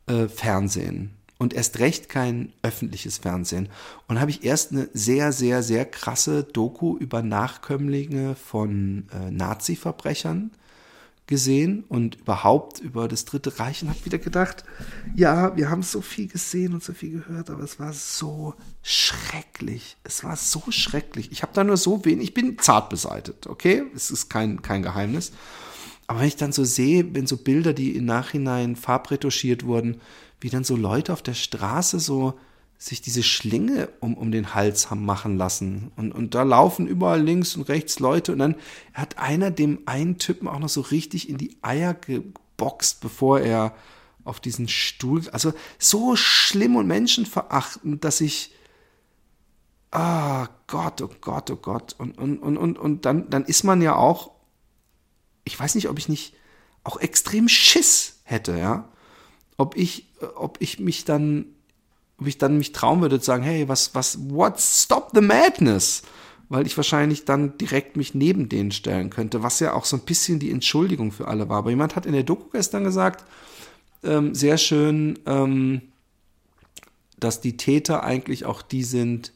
äh, 0.07 0.27
Fernsehen 0.27 1.17
und 1.40 1.54
erst 1.54 1.78
recht 1.78 2.10
kein 2.10 2.52
öffentliches 2.62 3.16
Fernsehen. 3.16 3.70
Und 4.08 4.20
habe 4.20 4.31
ich 4.31 4.44
erst 4.44 4.72
eine 4.72 4.90
sehr, 4.92 5.32
sehr, 5.32 5.62
sehr 5.62 5.87
krasse 5.87 6.44
Doku 6.44 6.98
über 6.98 7.22
Nachkömmlinge 7.22 8.34
von 8.34 9.06
äh, 9.10 9.31
Nazi-Verbrechern 9.31 10.50
gesehen 11.26 11.84
und 11.88 12.16
überhaupt 12.16 12.81
über 12.81 13.08
das 13.08 13.25
Dritte 13.25 13.58
Reich 13.58 13.82
und 13.82 13.88
habe 13.88 14.04
wieder 14.04 14.19
gedacht, 14.19 14.64
ja, 15.16 15.56
wir 15.56 15.70
haben 15.70 15.82
so 15.82 16.02
viel 16.02 16.28
gesehen 16.28 16.75
und 16.75 16.84
so 16.84 16.92
viel 16.92 17.12
gehört, 17.12 17.48
aber 17.48 17.62
es 17.62 17.81
war 17.81 17.94
so 17.94 18.52
schrecklich. 18.82 19.96
Es 20.04 20.22
war 20.22 20.37
so 20.37 20.62
schrecklich. 20.69 21.32
Ich 21.32 21.40
habe 21.40 21.54
da 21.54 21.64
nur 21.64 21.78
so 21.78 22.04
wenig, 22.04 22.28
ich 22.28 22.34
bin 22.34 22.58
zart 22.58 22.90
beseitet, 22.90 23.46
okay? 23.46 23.84
Es 23.94 24.10
ist 24.10 24.28
kein, 24.28 24.60
kein 24.60 24.82
Geheimnis. 24.82 25.32
Aber 26.06 26.20
wenn 26.20 26.28
ich 26.28 26.37
dann 26.37 26.52
so 26.52 26.64
sehe, 26.64 27.14
wenn 27.14 27.26
so 27.26 27.38
Bilder, 27.38 27.72
die 27.72 27.96
im 27.96 28.04
Nachhinein 28.04 28.76
farbretuschiert 28.76 29.64
wurden, 29.64 30.02
wie 30.40 30.50
dann 30.50 30.64
so 30.64 30.76
Leute 30.76 31.12
auf 31.12 31.22
der 31.22 31.34
Straße 31.34 32.00
so 32.00 32.34
sich 32.81 33.02
diese 33.02 33.22
Schlinge 33.22 33.90
um, 34.00 34.14
um 34.14 34.32
den 34.32 34.54
Hals 34.54 34.90
haben 34.90 35.04
machen 35.04 35.37
lassen. 35.37 35.92
Und, 35.96 36.12
und 36.12 36.34
da 36.34 36.44
laufen 36.44 36.87
überall 36.87 37.20
links 37.20 37.54
und 37.54 37.69
rechts 37.69 37.98
Leute. 37.98 38.32
Und 38.32 38.38
dann 38.38 38.56
hat 38.94 39.18
einer 39.18 39.50
dem 39.50 39.80
einen 39.85 40.16
Typen 40.16 40.49
auch 40.49 40.59
noch 40.59 40.70
so 40.70 40.80
richtig 40.80 41.28
in 41.28 41.37
die 41.37 41.59
Eier 41.61 41.92
geboxt, 41.92 43.02
bevor 43.02 43.40
er 43.40 43.75
auf 44.25 44.40
diesen 44.40 44.66
Stuhl. 44.66 45.28
Also 45.28 45.52
so 45.78 46.16
schlimm 46.16 46.76
und 46.76 46.87
menschenverachtend, 46.87 48.02
dass 48.02 48.23
ich. 48.23 48.54
Ah, 49.90 50.49
Gott, 50.66 51.02
oh 51.02 51.11
Gott, 51.20 51.50
oh 51.50 51.56
Gott. 51.56 51.97
Und, 51.99 52.16
und, 52.16 52.38
und, 52.38 52.56
und, 52.56 52.78
und 52.78 53.04
dann, 53.04 53.28
dann 53.28 53.44
ist 53.44 53.62
man 53.62 53.82
ja 53.82 53.94
auch. 53.97 54.30
Ich 55.44 55.59
weiß 55.59 55.75
nicht, 55.75 55.90
ob 55.90 55.99
ich 55.99 56.09
nicht 56.09 56.35
auch 56.82 56.99
extrem 56.99 57.47
Schiss 57.47 58.20
hätte, 58.23 58.56
ja. 58.56 58.88
Ob 59.61 59.76
ich, 59.76 60.07
ob 60.37 60.57
ich 60.61 60.81
mich 60.81 61.05
dann 61.05 61.45
ob 62.19 62.26
ich 62.26 62.38
dann 62.38 62.59
mich 62.59 62.73
trauen 62.73 63.00
würde 63.00 63.19
zu 63.19 63.26
sagen, 63.26 63.43
hey, 63.43 63.69
was, 63.69 63.95
was, 63.95 64.19
what, 64.31 64.61
stop 64.61 65.11
the 65.14 65.21
madness? 65.21 66.02
Weil 66.49 66.67
ich 66.67 66.76
wahrscheinlich 66.76 67.25
dann 67.25 67.57
direkt 67.57 67.97
mich 67.97 68.14
neben 68.14 68.49
denen 68.49 68.73
stellen 68.73 69.09
könnte, 69.09 69.43
was 69.43 69.61
ja 69.61 69.73
auch 69.73 69.85
so 69.85 69.97
ein 69.97 70.05
bisschen 70.05 70.38
die 70.38 70.50
Entschuldigung 70.50 71.12
für 71.12 71.29
alle 71.29 71.49
war. 71.49 71.59
Aber 71.59 71.71
jemand 71.71 71.97
hat 71.97 72.07
in 72.07 72.12
der 72.12 72.23
Doku 72.23 72.50
gestern 72.50 72.85
gesagt, 72.85 73.25
ähm, 74.02 74.35
sehr 74.35 74.59
schön, 74.59 75.19
ähm, 75.26 75.83
dass 77.19 77.40
die 77.40 77.57
Täter 77.57 78.02
eigentlich 78.02 78.45
auch 78.45 78.62
die 78.62 78.85
sind, 78.85 79.33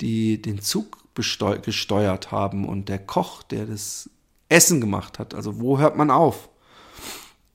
die 0.00 0.40
den 0.40 0.60
Zug 0.60 0.98
gesteuert 1.14 2.30
haben 2.30 2.64
und 2.64 2.88
der 2.88 3.00
Koch, 3.00 3.42
der 3.42 3.66
das 3.66 4.08
Essen 4.48 4.80
gemacht 4.80 5.18
hat. 5.18 5.34
Also 5.34 5.60
wo 5.60 5.78
hört 5.78 5.96
man 5.96 6.10
auf? 6.10 6.48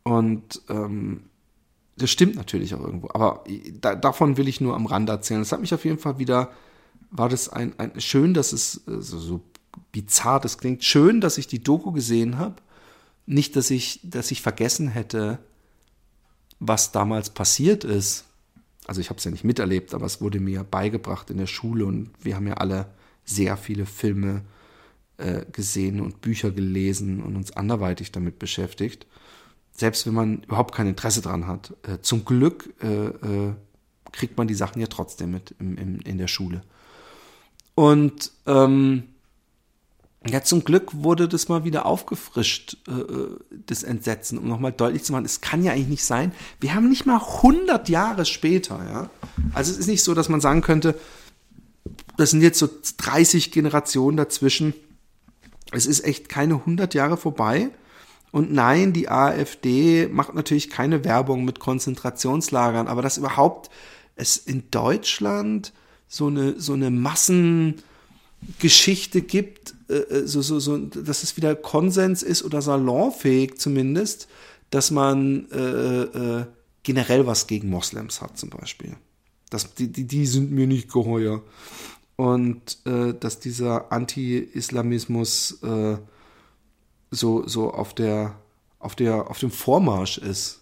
Und 0.03 0.61
ähm, 0.69 1.23
das 1.95 2.09
stimmt 2.09 2.35
natürlich 2.35 2.73
auch 2.73 2.81
irgendwo, 2.81 3.09
aber 3.13 3.43
da, 3.79 3.95
davon 3.95 4.37
will 4.37 4.47
ich 4.47 4.61
nur 4.61 4.75
am 4.75 4.85
Rand 4.85 5.09
erzählen. 5.09 5.41
Es 5.41 5.51
hat 5.51 5.61
mich 5.61 5.73
auf 5.73 5.85
jeden 5.85 5.99
Fall 5.99 6.17
wieder, 6.17 6.51
war 7.11 7.29
das 7.29 7.49
ein, 7.49 7.77
ein 7.77 7.99
schön, 8.01 8.33
dass 8.33 8.51
es 8.51 8.81
so, 8.85 9.19
so 9.19 9.41
bizarr 9.91 10.39
das 10.39 10.57
klingt, 10.57 10.83
schön, 10.83 11.21
dass 11.21 11.37
ich 11.37 11.47
die 11.47 11.63
Doku 11.63 11.91
gesehen 11.91 12.39
habe. 12.39 12.55
Nicht, 13.25 13.55
dass 13.55 13.69
ich, 13.69 13.99
dass 14.03 14.31
ich 14.31 14.41
vergessen 14.41 14.87
hätte, 14.87 15.39
was 16.59 16.91
damals 16.91 17.29
passiert 17.29 17.83
ist. 17.83 18.25
Also 18.85 18.99
ich 18.99 19.09
habe 19.09 19.19
es 19.19 19.23
ja 19.23 19.31
nicht 19.31 19.43
miterlebt, 19.43 19.93
aber 19.93 20.05
es 20.05 20.19
wurde 20.19 20.39
mir 20.39 20.63
beigebracht 20.63 21.29
in 21.29 21.37
der 21.37 21.47
Schule 21.47 21.85
und 21.85 22.09
wir 22.21 22.35
haben 22.35 22.47
ja 22.47 22.55
alle 22.55 22.87
sehr 23.23 23.55
viele 23.55 23.85
Filme 23.85 24.41
äh, 25.17 25.45
gesehen 25.51 26.01
und 26.01 26.21
Bücher 26.21 26.51
gelesen 26.51 27.21
und 27.21 27.35
uns 27.35 27.51
anderweitig 27.51 28.11
damit 28.11 28.39
beschäftigt 28.39 29.05
selbst 29.73 30.05
wenn 30.05 30.13
man 30.13 30.43
überhaupt 30.43 30.73
kein 30.73 30.87
Interesse 30.87 31.21
dran 31.21 31.47
hat. 31.47 31.73
Äh, 31.83 31.99
zum 32.01 32.25
Glück 32.25 32.73
äh, 32.81 32.87
äh, 32.87 33.53
kriegt 34.11 34.37
man 34.37 34.47
die 34.47 34.53
Sachen 34.53 34.79
ja 34.79 34.87
trotzdem 34.87 35.31
mit 35.31 35.55
im, 35.59 35.77
im, 35.77 35.99
in 36.01 36.17
der 36.17 36.27
Schule. 36.27 36.61
Und 37.75 38.31
ähm, 38.45 39.03
Ja, 40.27 40.43
zum 40.43 40.63
Glück 40.63 40.91
wurde 40.93 41.27
das 41.27 41.49
mal 41.49 41.63
wieder 41.63 41.85
aufgefrischt, 41.85 42.77
äh, 42.87 42.91
äh 42.91 43.37
das 43.65 43.83
Entsetzen, 43.83 44.37
um 44.37 44.47
nochmal 44.47 44.71
deutlich 44.71 45.03
zu 45.03 45.11
machen, 45.11 45.25
es 45.25 45.41
kann 45.41 45.63
ja 45.63 45.71
eigentlich 45.71 45.87
nicht 45.87 46.05
sein. 46.05 46.33
Wir 46.59 46.75
haben 46.75 46.89
nicht 46.89 47.05
mal 47.05 47.19
100 47.19 47.89
Jahre 47.89 48.25
später, 48.25 48.79
ja. 48.85 49.09
Also 49.53 49.71
es 49.71 49.79
ist 49.79 49.87
nicht 49.87 50.03
so, 50.03 50.13
dass 50.13 50.29
man 50.29 50.39
sagen 50.39 50.61
könnte, 50.61 50.99
das 52.17 52.29
sind 52.31 52.41
jetzt 52.41 52.59
so 52.59 52.69
30 52.97 53.51
Generationen 53.51 54.17
dazwischen. 54.17 54.73
Es 55.71 55.87
ist 55.87 56.05
echt 56.05 56.29
keine 56.29 56.55
100 56.55 56.93
Jahre 56.93 57.17
vorbei. 57.17 57.71
Und 58.33 58.51
nein, 58.51 58.91
die 58.93 59.09
AfD 59.09 60.07
macht 60.07 60.33
natürlich 60.33 60.71
keine 60.71 61.05
Werbung 61.05 61.45
mit 61.45 61.59
Konzentrationslagern, 61.59 62.87
aber 62.87 63.03
dass 63.03 63.19
überhaupt 63.19 63.69
es 64.15 64.37
in 64.37 64.71
Deutschland 64.71 65.71
so 66.07 66.25
eine, 66.27 66.59
so 66.59 66.73
eine 66.73 66.89
Massengeschichte 66.89 69.21
gibt, 69.21 69.75
äh, 69.87 69.93
äh, 69.93 70.27
so, 70.27 70.41
so, 70.41 70.59
so, 70.59 70.79
dass 70.79 71.21
es 71.21 71.37
wieder 71.37 71.55
Konsens 71.55 72.23
ist 72.23 72.41
oder 72.41 72.63
salonfähig 72.63 73.59
zumindest, 73.59 74.27
dass 74.71 74.89
man 74.89 75.47
äh, 75.51 76.01
äh, 76.01 76.45
generell 76.81 77.27
was 77.27 77.45
gegen 77.45 77.69
Moslems 77.69 78.19
hat 78.19 78.39
zum 78.39 78.49
Beispiel. 78.49 78.95
Das, 79.51 79.75
die, 79.75 79.91
die, 79.91 80.05
die 80.05 80.25
sind 80.25 80.51
mir 80.51 80.65
nicht 80.65 80.91
geheuer. 80.91 81.43
Und 82.15 82.79
äh, 82.85 83.13
dass 83.13 83.39
dieser 83.39 83.91
Anti-Islamismus 83.91 85.59
äh, 85.61 85.97
so, 87.13 87.47
so 87.47 87.71
auf 87.71 87.93
der, 87.93 88.35
auf 88.79 88.95
der, 88.95 89.29
auf 89.29 89.39
dem 89.39 89.51
Vormarsch 89.51 90.17
ist. 90.17 90.61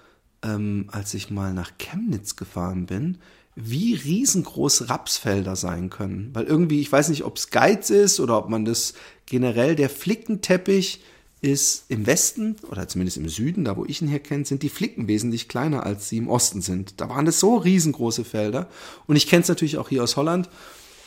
ähm, 0.42 0.86
als 0.92 1.14
ich 1.14 1.30
mal 1.30 1.52
nach 1.52 1.72
Chemnitz 1.78 2.36
gefahren 2.36 2.86
bin, 2.86 3.18
wie 3.56 3.94
riesengroß 3.94 4.88
Rapsfelder 4.88 5.56
sein 5.56 5.90
können. 5.90 6.30
Weil 6.32 6.44
irgendwie, 6.44 6.80
ich 6.80 6.92
weiß 6.92 7.08
nicht, 7.08 7.24
ob 7.24 7.38
es 7.38 7.50
Geiz 7.50 7.90
ist 7.90 8.20
oder 8.20 8.38
ob 8.38 8.48
man 8.48 8.64
das 8.64 8.94
generell, 9.26 9.74
der 9.74 9.90
Flickenteppich 9.90 11.02
ist 11.42 11.84
im 11.88 12.06
Westen 12.06 12.56
oder 12.70 12.86
zumindest 12.86 13.16
im 13.16 13.28
Süden, 13.28 13.64
da 13.64 13.76
wo 13.76 13.84
ich 13.86 14.02
ihn 14.02 14.08
hier 14.08 14.18
kenne, 14.18 14.44
sind 14.44 14.62
die 14.62 14.68
Flicken 14.68 15.08
wesentlich 15.08 15.48
kleiner, 15.48 15.84
als 15.86 16.08
sie 16.08 16.18
im 16.18 16.28
Osten 16.28 16.60
sind. 16.60 17.00
Da 17.00 17.08
waren 17.08 17.24
das 17.24 17.40
so 17.40 17.56
riesengroße 17.56 18.24
Felder. 18.24 18.68
Und 19.06 19.16
ich 19.16 19.26
kenne 19.26 19.42
es 19.42 19.48
natürlich 19.48 19.78
auch 19.78 19.88
hier 19.88 20.02
aus 20.02 20.16
Holland. 20.16 20.50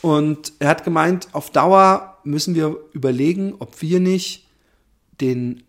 Und 0.02 0.54
er 0.60 0.70
hat 0.70 0.84
gemeint, 0.84 1.30
auf 1.34 1.52
Dauer 1.52 2.18
müssen 2.24 2.56
wir 2.56 2.76
überlegen, 2.94 3.56
ob 3.60 3.82
wir 3.82 4.00
nicht 4.00 4.48
den 5.22 5.64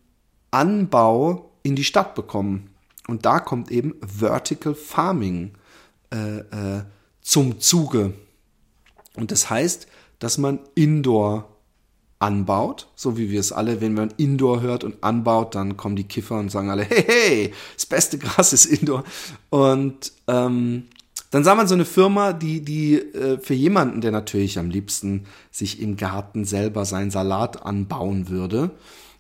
Anbau 0.51 1.53
in 1.63 1.77
die 1.77 1.85
Stadt 1.85 2.15
bekommen. 2.15 2.71
Und 3.07 3.27
da 3.27 3.41
kommt 3.41 3.71
eben 3.71 3.95
Vertical 4.01 4.75
Farming 4.75 5.53
äh, 6.11 6.39
äh, 6.39 6.85
zum 7.21 7.61
Zuge. 7.61 8.15
Und 9.15 9.31
das 9.31 9.51
heißt, 9.51 9.87
dass 10.19 10.39
man 10.39 10.59
Indoor 10.75 11.54
anbaut, 12.25 12.89
so 12.97 13.19
wie 13.19 13.31
wir 13.31 13.39
es 13.39 13.53
alle, 13.53 13.83
wenn 13.83 13.93
man 13.93 14.15
Indoor 14.17 14.63
hört 14.63 14.83
und 14.83 15.05
anbaut, 15.05 15.55
dann 15.55 15.77
kommen 15.77 15.95
die 15.95 16.09
Kiffer 16.09 16.39
und 16.39 16.51
sagen 16.51 16.71
alle, 16.71 16.83
hey, 16.83 17.05
hey, 17.07 17.53
das 17.75 17.85
beste 17.85 18.17
Gras 18.17 18.55
ist 18.55 18.65
Indoor. 18.65 19.05
Und 19.51 20.11
ähm, 20.27 20.85
dann 21.31 21.45
sah 21.45 21.55
man 21.55 21.69
so 21.69 21.75
eine 21.75 21.85
Firma, 21.85 22.33
die, 22.33 22.63
die 22.63 22.95
äh, 22.95 23.39
für 23.39 23.53
jemanden, 23.53 24.01
der 24.01 24.11
natürlich 24.11 24.59
am 24.59 24.71
liebsten 24.71 25.27
sich 25.51 25.83
im 25.83 25.99
Garten 25.99 26.47
selber 26.47 26.87
seinen 26.87 27.11
Salat 27.11 27.67
anbauen 27.67 28.31
würde 28.31 28.71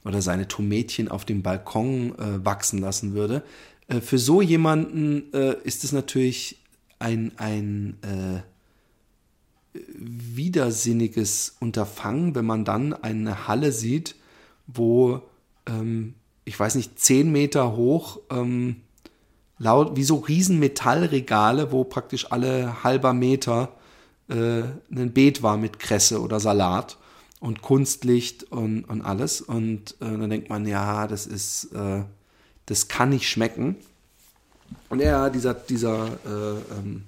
oder 0.02 0.23
seine 0.23 0.49
Tomätchen 0.49 1.08
auf 1.08 1.26
dem 1.26 1.42
Balkon 1.42 2.18
äh, 2.18 2.42
wachsen 2.42 2.78
lassen 2.78 3.12
würde, 3.12 3.42
äh, 3.88 4.00
für 4.00 4.18
so 4.18 4.40
jemanden 4.40 5.30
äh, 5.34 5.56
ist 5.64 5.84
es 5.84 5.92
natürlich 5.92 6.58
ein, 6.99 7.32
ein 7.37 7.99
äh, 8.00 8.40
widersinniges 9.75 11.57
Unterfangen, 11.61 12.35
wenn 12.35 12.45
man 12.45 12.64
dann 12.64 12.93
eine 12.93 13.49
Halle 13.49 13.73
sieht, 13.73 14.14
wo, 14.66 15.23
ähm, 15.66 16.14
ich 16.45 16.59
weiß 16.59 16.76
nicht, 16.76 16.99
zehn 16.99 17.33
Meter 17.33 17.76
hoch, 17.76 18.21
ähm, 18.31 18.76
laut, 19.59 19.97
wie 19.97 20.04
so 20.04 20.16
riesen 20.16 20.59
Metallregale, 20.59 21.73
wo 21.73 21.85
praktisch 21.85 22.31
alle 22.31 22.85
halber 22.85 23.12
Meter 23.12 23.73
äh, 24.28 24.62
ein 24.90 25.12
Beet 25.12 25.43
war 25.43 25.57
mit 25.57 25.78
Kresse 25.78 26.21
oder 26.21 26.40
Salat 26.40 26.97
und 27.40 27.62
Kunstlicht 27.62 28.45
und, 28.45 28.85
und 28.85 29.02
alles. 29.02 29.40
Und 29.40 29.93
äh, 30.00 30.04
dann 30.04 30.31
denkt 30.31 30.49
man, 30.49 30.66
ja, 30.66 31.07
das 31.07 31.26
ist, 31.26 31.73
äh, 31.73 32.02
das 32.66 32.88
kann 32.88 33.11
nicht 33.11 33.28
schmecken. 33.28 33.76
Und 34.88 35.00
ja, 35.00 35.28
dieser, 35.28 35.54
dieser 35.54 36.07
äh, 36.25 36.78
ähm, 36.78 37.04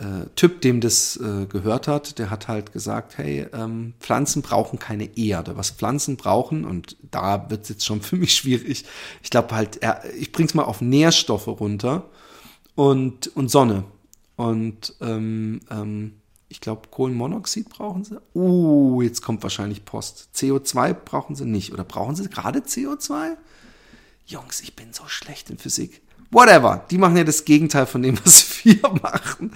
äh, 0.00 0.26
Typ, 0.34 0.62
dem 0.62 0.80
das 0.80 1.18
äh, 1.18 1.44
gehört 1.46 1.86
hat, 1.86 2.18
der 2.18 2.30
hat 2.30 2.48
halt 2.48 2.72
gesagt, 2.72 3.18
hey, 3.18 3.46
ähm, 3.52 3.92
Pflanzen 4.00 4.40
brauchen 4.40 4.78
keine 4.78 5.16
Erde. 5.18 5.56
Was 5.58 5.70
Pflanzen 5.70 6.16
brauchen, 6.16 6.64
und 6.64 6.96
da 7.10 7.50
wird 7.50 7.64
es 7.64 7.68
jetzt 7.68 7.84
schon 7.84 8.00
für 8.02 8.16
mich 8.16 8.34
schwierig, 8.34 8.84
ich 9.22 9.30
glaube 9.30 9.54
halt, 9.54 9.80
ich 10.18 10.32
bring's 10.32 10.54
mal 10.54 10.64
auf 10.64 10.80
Nährstoffe 10.80 11.48
runter 11.48 12.08
und, 12.74 13.34
und 13.36 13.50
Sonne. 13.50 13.84
Und 14.36 14.94
ähm, 15.02 15.60
ähm, 15.70 16.14
ich 16.48 16.62
glaube, 16.62 16.88
Kohlenmonoxid 16.90 17.68
brauchen 17.68 18.04
sie. 18.04 18.20
Uh, 18.34 19.02
jetzt 19.02 19.20
kommt 19.20 19.42
wahrscheinlich 19.42 19.84
Post. 19.84 20.30
CO2 20.34 20.94
brauchen 20.94 21.36
sie 21.36 21.44
nicht. 21.44 21.72
Oder 21.72 21.84
brauchen 21.84 22.16
sie 22.16 22.28
gerade 22.28 22.60
CO2? 22.60 23.36
Jungs, 24.26 24.62
ich 24.62 24.74
bin 24.74 24.94
so 24.94 25.06
schlecht 25.06 25.50
in 25.50 25.58
Physik 25.58 26.00
whatever. 26.30 26.84
Die 26.90 26.98
machen 26.98 27.16
ja 27.16 27.24
das 27.24 27.44
Gegenteil 27.44 27.86
von 27.86 28.02
dem, 28.02 28.18
was 28.24 28.64
wir 28.64 28.80
machen. 29.02 29.52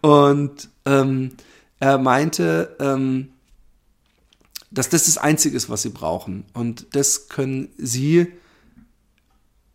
Und 0.00 0.68
ähm, 0.84 1.32
er 1.80 1.98
meinte, 1.98 2.76
ähm, 2.80 3.30
dass 4.70 4.88
das 4.88 5.06
das 5.06 5.18
Einzige 5.18 5.56
ist, 5.56 5.70
was 5.70 5.82
sie 5.82 5.90
brauchen. 5.90 6.44
Und 6.52 6.94
das 6.94 7.28
können 7.28 7.68
sie 7.78 8.28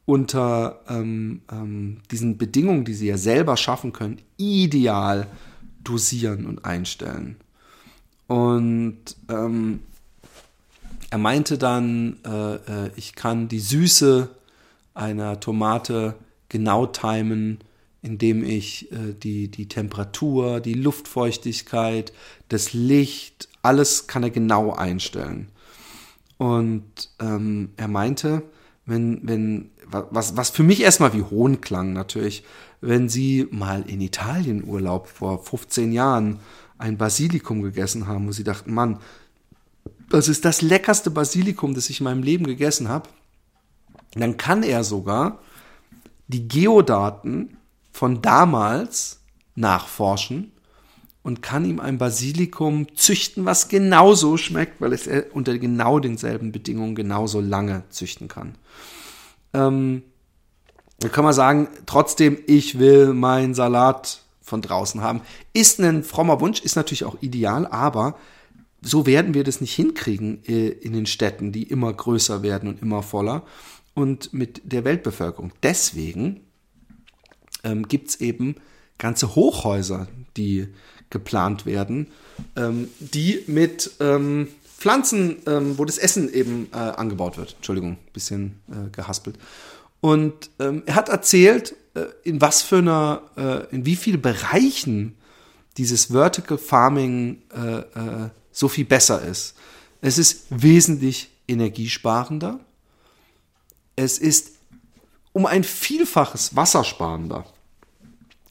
unter 0.06 0.82
ähm, 0.90 1.42
ähm, 1.52 2.02
diesen 2.12 2.38
Bedingungen, 2.38 2.86
die 2.86 2.94
sie 2.94 3.08
ja 3.08 3.18
selber 3.18 3.56
schaffen 3.58 3.94
können, 3.94 4.22
ideal 4.38 5.28
dosieren 5.84 6.46
und 6.46 6.66
einstellen. 6.66 7.38
Und 8.28 9.16
ähm, 9.30 9.80
er 11.10 11.18
meinte 11.18 11.58
dann, 11.58 12.18
äh, 12.26 12.56
äh, 12.56 12.92
ich 12.96 13.16
kann 13.16 13.48
die 13.48 13.60
Süße 13.60 14.30
einer 14.94 15.40
Tomate 15.40 16.16
genau 16.54 16.86
timen, 16.86 17.60
indem 18.02 18.46
ich 18.46 18.92
äh, 18.92 19.14
die, 19.14 19.50
die 19.50 19.68
Temperatur, 19.68 20.62
die 20.62 20.76
Luftfeuchtigkeit, 20.76 22.14
das 22.48 22.72
Licht, 22.72 23.50
Alles 23.62 24.08
kann 24.08 24.24
er 24.24 24.30
genau 24.30 24.74
einstellen. 24.74 25.50
Und 26.38 26.84
ähm, 27.20 27.72
er 27.78 27.88
meinte, 27.88 28.44
wenn, 28.86 29.22
wenn, 29.24 29.72
was, 29.90 30.38
was 30.38 30.50
für 30.50 30.64
mich 30.64 30.82
erstmal 30.82 31.14
wie 31.14 31.24
Hohn 31.24 31.62
klang 31.62 31.94
natürlich, 31.94 32.44
wenn 32.82 33.08
sie 33.08 33.48
mal 33.52 33.84
in 33.88 34.02
Italien 34.02 34.66
Urlaub 34.66 35.08
vor 35.08 35.44
15 35.44 35.94
Jahren 35.94 36.40
ein 36.78 36.98
Basilikum 36.98 37.62
gegessen 37.62 38.08
haben, 38.08 38.28
wo 38.28 38.32
sie 38.32 38.44
dachten, 38.44 38.74
Mann, 38.74 39.00
das 40.10 40.28
ist 40.28 40.44
das 40.44 40.62
leckerste 40.62 41.10
Basilikum, 41.10 41.74
das 41.74 41.90
ich 41.90 42.02
in 42.02 42.04
meinem 42.04 42.24
Leben 42.24 42.46
gegessen 42.46 42.90
habe, 42.90 43.10
dann 44.16 44.38
kann 44.38 44.64
er 44.64 44.84
sogar 44.84 45.40
die 46.28 46.48
Geodaten 46.48 47.58
von 47.92 48.22
damals 48.22 49.22
nachforschen 49.56 50.52
und 51.22 51.42
kann 51.42 51.66
ihm 51.66 51.80
ein 51.80 51.98
Basilikum 51.98 52.96
züchten, 52.96 53.46
was 53.46 53.70
genauso 53.70 54.38
schmeckt, 54.38 54.82
weil 54.82 54.94
es 54.94 55.10
unter 55.32 55.58
genau 55.58 56.00
denselben 56.00 56.52
Bedingungen 56.52 56.96
genauso 56.96 57.40
lange 57.40 57.84
züchten 57.90 58.28
kann. 58.28 58.56
Ähm, 59.54 60.04
da 61.00 61.10
kann 61.10 61.24
man 61.24 61.34
sagen, 61.34 61.68
trotzdem, 61.86 62.38
ich 62.48 62.80
will 62.80 63.14
meinen 63.14 63.54
Salat 63.54 64.22
von 64.42 64.62
draußen 64.62 65.02
haben. 65.02 65.22
Ist 65.54 65.80
ein 65.80 66.04
frommer 66.04 66.42
Wunsch, 66.42 66.62
ist 66.62 66.76
natürlich 66.76 67.06
auch 67.06 67.22
ideal, 67.22 67.66
aber 67.68 68.18
so 68.82 69.06
werden 69.06 69.34
wir 69.34 69.46
das 69.46 69.62
nicht 69.62 69.74
hinkriegen 69.74 70.44
äh, 70.46 70.68
in 70.68 70.94
den 70.94 71.06
Städten, 71.06 71.52
die 71.54 71.64
immer 71.64 71.94
größer 71.94 72.44
werden 72.44 72.68
und 72.68 72.82
immer 72.82 73.02
voller 73.02 73.44
und 73.94 74.34
mit 74.34 74.62
der 74.64 74.84
Weltbevölkerung. 74.84 75.52
Deswegen 75.62 76.42
ähm, 77.64 77.88
gibt 77.88 78.10
es 78.10 78.22
eben 78.22 78.56
ganze 78.98 79.36
Hochhäuser, 79.36 80.08
die 80.38 80.68
geplant 81.10 81.66
werden, 81.66 82.08
ähm, 82.56 82.90
die 83.00 83.44
mit 83.48 83.92
ähm, 84.00 84.48
Pflanzen, 84.78 85.38
ähm, 85.48 85.78
wo 85.78 85.86
das 85.86 85.98
Essen 85.98 86.34
eben 86.34 86.68
äh, 86.74 86.78
angebaut 86.78 87.38
wird. 87.38 87.54
Entschuldigung, 87.56 87.98
bisschen 88.12 88.60
äh, 88.70 88.90
gehaspelt. 88.92 89.38
Und 90.02 90.50
ähm, 90.60 90.84
er 90.86 90.96
hat 90.96 91.08
erzählt, 91.08 91.76
äh, 91.94 92.06
in 92.24 92.42
was 92.42 92.62
für 92.62 92.80
einer, 92.80 93.22
äh, 93.38 93.74
in 93.74 93.86
wie 93.86 93.96
vielen 93.96 94.22
Bereichen 94.22 95.16
dieses 95.78 96.08
Vertical 96.08 96.58
Farming 96.58 97.42
äh, 97.56 97.78
äh, 97.78 98.30
so 98.52 98.68
viel 98.68 98.86
besser 98.86 99.22
ist. 99.22 99.56
Es 100.02 100.18
ist 100.18 100.48
wesentlich 100.50 101.30
energiesparender. 101.48 102.60
Es 103.96 104.18
ist 104.18 104.54
um 105.34 105.46
ein 105.46 105.64
Vielfaches 105.64 106.56
wassersparender 106.56 107.46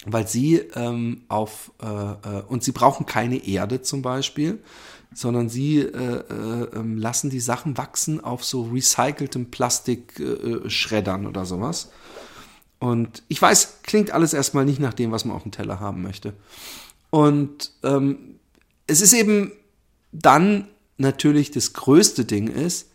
weil 0.04 0.26
sie 0.26 0.56
ähm, 0.74 1.22
auf 1.28 1.70
äh, 1.80 1.86
äh, 1.86 2.42
und 2.48 2.64
sie 2.64 2.72
brauchen 2.72 3.06
keine 3.06 3.46
Erde 3.46 3.82
zum 3.82 4.02
Beispiel, 4.02 4.58
sondern 5.14 5.48
sie 5.48 5.78
äh, 5.78 5.86
äh, 5.88 6.68
ähm, 6.74 6.96
lassen 6.96 7.30
die 7.30 7.40
Sachen 7.40 7.76
wachsen 7.76 8.22
auf 8.22 8.44
so 8.44 8.64
recyceltem 8.64 9.50
Plastikschreddern 9.50 11.24
äh, 11.24 11.28
oder 11.28 11.44
sowas. 11.44 11.90
Und 12.78 13.22
ich 13.28 13.40
weiß, 13.40 13.82
klingt 13.84 14.10
alles 14.10 14.34
erstmal 14.34 14.64
nicht 14.64 14.80
nach 14.80 14.94
dem, 14.94 15.12
was 15.12 15.24
man 15.24 15.36
auf 15.36 15.44
dem 15.44 15.52
Teller 15.52 15.78
haben 15.78 16.02
möchte. 16.02 16.34
Und 17.10 17.70
ähm, 17.84 18.40
es 18.86 19.00
ist 19.00 19.12
eben 19.12 19.52
dann 20.10 20.66
natürlich 20.96 21.52
das 21.52 21.74
größte 21.74 22.24
Ding 22.24 22.48
ist, 22.48 22.88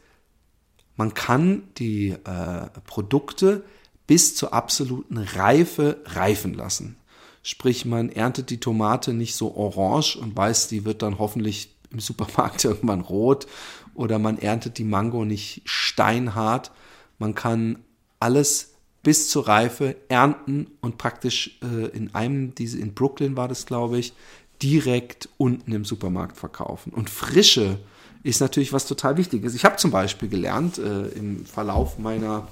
man 0.98 1.14
kann 1.14 1.64
die 1.78 2.10
äh, 2.10 2.68
Produkte 2.86 3.64
bis 4.08 4.36
zur 4.36 4.54
absoluten 4.54 5.18
Reife 5.18 6.02
reifen 6.06 6.54
lassen. 6.54 6.98
Sprich, 7.44 7.86
man 7.86 8.10
erntet 8.10 8.50
die 8.50 8.60
Tomate 8.60 9.14
nicht 9.14 9.36
so 9.36 9.56
orange 9.56 10.18
und 10.18 10.36
weiß, 10.36 10.68
die 10.68 10.84
wird 10.84 11.02
dann 11.02 11.20
hoffentlich 11.20 11.74
im 11.92 12.00
Supermarkt 12.00 12.66
irgendwann 12.66 13.02
rot 13.02 13.48
oder 13.94 14.20
man 14.20 14.38
erntet 14.38 14.78
die 14.78 14.84
Mango 14.84 15.24
nicht 15.24 15.62
steinhart. 15.66 16.72
Man 17.20 17.36
kann 17.36 17.80
alles 18.20 18.74
bis 19.04 19.30
zur 19.30 19.48
Reife 19.48 19.96
ernten 20.10 20.68
und 20.82 20.98
praktisch 20.98 21.60
äh, 21.62 21.88
in 21.96 22.14
einem, 22.16 22.56
diese 22.56 22.80
in 22.80 22.94
Brooklyn 22.94 23.38
war 23.38 23.48
das, 23.48 23.66
glaube 23.66 24.00
ich, 24.00 24.14
direkt 24.62 25.30
unten 25.38 25.72
im 25.72 25.86
Supermarkt 25.86 26.38
verkaufen. 26.38 26.92
Und 26.92 27.10
Frische 27.10 27.80
ist 28.24 28.42
natürlich 28.42 28.74
was 28.74 28.86
total 28.86 29.18
Wichtiges. 29.18 29.56
Ich 29.56 29.66
habe 29.66 29.78
zum 29.78 29.92
Beispiel 29.92 30.30
gelernt 30.30 30.78
äh, 30.78 31.08
im 31.10 31.46
Verlauf 31.46 31.98
meiner 31.98 32.48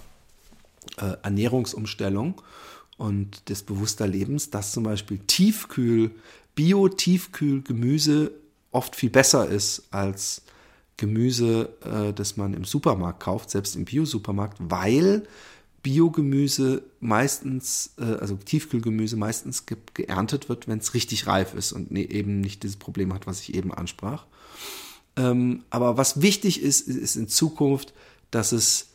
äh, 0.97 1.15
Ernährungsumstellung 1.23 2.41
und 2.97 3.49
des 3.49 3.63
bewusster 3.63 4.07
Lebens, 4.07 4.49
dass 4.49 4.71
zum 4.71 4.83
Beispiel 4.83 5.19
Tiefkühl, 5.19 6.11
Bio-Tiefkühl-Gemüse 6.55 8.31
oft 8.71 8.95
viel 8.95 9.09
besser 9.09 9.47
ist 9.47 9.87
als 9.91 10.43
Gemüse, 10.97 11.73
äh, 11.83 12.13
das 12.13 12.37
man 12.37 12.53
im 12.53 12.63
Supermarkt 12.63 13.21
kauft, 13.21 13.49
selbst 13.49 13.75
im 13.75 13.85
Bio-Supermarkt, 13.85 14.57
weil 14.59 15.27
Biogemüse 15.83 16.83
meistens, 16.99 17.93
äh, 17.99 18.03
also 18.03 18.35
Tiefkühlgemüse 18.35 19.17
meistens 19.17 19.65
ge 19.65 19.77
geerntet 19.93 20.49
wird, 20.49 20.67
wenn 20.67 20.79
es 20.79 20.93
richtig 20.93 21.27
reif 21.27 21.53
ist 21.53 21.73
und 21.73 21.91
ne, 21.91 22.09
eben 22.09 22.41
nicht 22.41 22.63
dieses 22.63 22.77
Problem 22.77 23.13
hat, 23.13 23.27
was 23.27 23.41
ich 23.41 23.53
eben 23.53 23.73
ansprach. 23.73 24.25
Ähm, 25.17 25.63
aber 25.69 25.97
was 25.97 26.21
wichtig 26.21 26.61
ist, 26.61 26.87
ist 26.87 27.15
in 27.15 27.27
Zukunft, 27.27 27.93
dass 28.31 28.51
es 28.51 28.87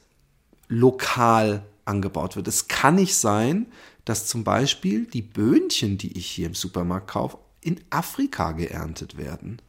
lokal 0.68 1.64
angebaut 1.84 2.36
wird. 2.36 2.48
Es 2.48 2.68
kann 2.68 2.94
nicht 2.94 3.16
sein, 3.16 3.66
dass 4.04 4.26
zum 4.26 4.44
Beispiel 4.44 5.06
die 5.06 5.22
Böhnchen, 5.22 5.98
die 5.98 6.16
ich 6.16 6.26
hier 6.26 6.46
im 6.46 6.54
Supermarkt 6.54 7.08
kaufe, 7.08 7.38
in 7.60 7.80
Afrika 7.90 8.52
geerntet 8.52 9.18
werden. 9.18 9.60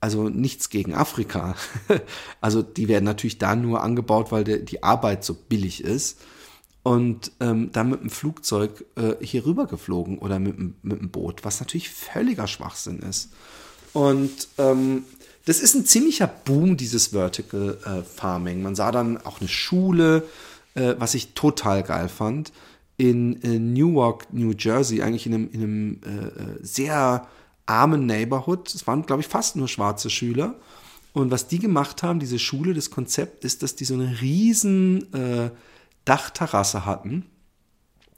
Also 0.00 0.28
nichts 0.28 0.70
gegen 0.70 0.94
Afrika. 0.94 1.56
Also 2.40 2.62
die 2.62 2.86
werden 2.86 3.04
natürlich 3.04 3.38
da 3.38 3.56
nur 3.56 3.82
angebaut, 3.82 4.30
weil 4.30 4.44
die 4.44 4.82
Arbeit 4.82 5.24
so 5.24 5.34
billig 5.34 5.82
ist. 5.82 6.20
Und 6.84 7.32
ähm, 7.40 7.70
dann 7.72 7.90
mit 7.90 8.00
dem 8.00 8.10
Flugzeug 8.10 8.84
äh, 8.94 9.16
hier 9.20 9.44
rüber 9.44 9.66
geflogen 9.66 10.18
oder 10.18 10.38
mit, 10.38 10.56
mit 10.84 11.00
dem 11.00 11.10
Boot, 11.10 11.44
was 11.44 11.60
natürlich 11.60 11.90
völliger 11.90 12.46
Schwachsinn 12.46 13.00
ist. 13.00 13.30
Und 13.92 14.48
ähm, 14.58 15.04
das 15.48 15.60
ist 15.60 15.74
ein 15.74 15.86
ziemlicher 15.86 16.26
Boom, 16.26 16.76
dieses 16.76 17.08
Vertical 17.08 17.78
äh, 17.86 18.02
Farming. 18.02 18.60
Man 18.60 18.74
sah 18.74 18.92
dann 18.92 19.16
auch 19.16 19.40
eine 19.40 19.48
Schule, 19.48 20.24
äh, 20.74 20.94
was 20.98 21.14
ich 21.14 21.32
total 21.32 21.82
geil 21.82 22.10
fand, 22.10 22.52
in 22.98 23.40
äh, 23.42 23.58
Newark, 23.58 24.30
New 24.30 24.52
Jersey, 24.52 25.00
eigentlich 25.00 25.24
in 25.24 25.34
einem, 25.34 25.50
in 25.50 25.62
einem 25.62 26.00
äh, 26.04 26.26
äh, 26.26 26.58
sehr 26.60 27.26
armen 27.64 28.04
Neighborhood. 28.04 28.74
Es 28.74 28.86
waren, 28.86 29.06
glaube 29.06 29.22
ich, 29.22 29.28
fast 29.28 29.56
nur 29.56 29.68
schwarze 29.68 30.10
Schüler. 30.10 30.54
Und 31.14 31.30
was 31.30 31.48
die 31.48 31.58
gemacht 31.58 32.02
haben, 32.02 32.20
diese 32.20 32.38
Schule, 32.38 32.74
das 32.74 32.90
Konzept 32.90 33.46
ist, 33.46 33.62
dass 33.62 33.74
die 33.74 33.86
so 33.86 33.94
eine 33.94 34.20
riesen 34.20 35.10
äh, 35.14 35.50
Dachterrasse 36.04 36.84
hatten, 36.84 37.24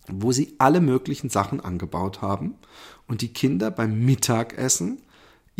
wo 0.08 0.32
sie 0.32 0.56
alle 0.58 0.80
möglichen 0.80 1.30
Sachen 1.30 1.60
angebaut 1.60 2.22
haben 2.22 2.54
und 3.06 3.20
die 3.20 3.32
Kinder 3.32 3.70
beim 3.70 4.04
Mittagessen 4.04 4.98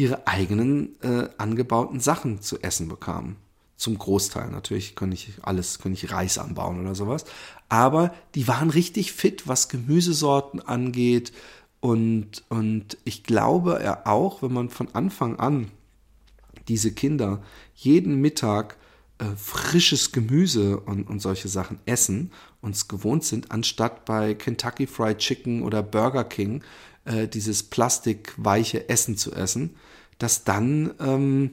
ihre 0.01 0.27
eigenen 0.27 1.01
äh, 1.03 1.29
angebauten 1.37 2.01
Sachen 2.01 2.41
zu 2.41 2.61
essen 2.63 2.89
bekamen 2.89 3.37
zum 3.77 3.99
Großteil. 3.99 4.51
Natürlich 4.51 4.95
kann 4.95 5.13
ich 5.13 5.33
alles, 5.43 5.79
kann 5.79 5.93
ich 5.93 6.11
Reis 6.11 6.39
anbauen 6.39 6.81
oder 6.81 6.95
sowas. 6.95 7.25
Aber 7.69 8.15
die 8.35 8.49
waren 8.49 8.71
richtig 8.71 9.13
fit, 9.13 9.49
was 9.49 9.69
Gemüsesorten 9.69 10.61
angeht. 10.61 11.33
Und, 11.81 12.45
und 12.49 12.99
ich 13.05 13.25
glaube 13.25 13.81
ja 13.83 14.07
auch, 14.07 14.43
wenn 14.43 14.53
man 14.53 14.69
von 14.69 14.89
Anfang 14.95 15.39
an 15.39 15.71
diese 16.69 16.93
Kinder 16.93 17.43
jeden 17.75 18.21
Mittag 18.21 18.77
äh, 19.19 19.25
frisches 19.37 20.13
Gemüse 20.13 20.81
und, 20.81 21.09
und 21.09 21.21
solche 21.21 21.49
Sachen 21.49 21.79
essen 21.87 22.33
und 22.61 22.75
es 22.75 22.89
gewohnt 22.89 23.25
sind, 23.25 23.51
anstatt 23.51 24.05
bei 24.05 24.35
Kentucky 24.35 24.87
Fried 24.87 25.19
Chicken 25.19 25.63
oder 25.63 25.83
Burger 25.83 26.25
King 26.25 26.63
äh, 27.07 27.29
dieses 27.29 27.63
plastikweiche 27.63 28.89
Essen 28.89 29.17
zu 29.17 29.33
essen, 29.33 29.77
dass 30.21 30.45
dann 30.45 30.93
ähm, 31.01 31.53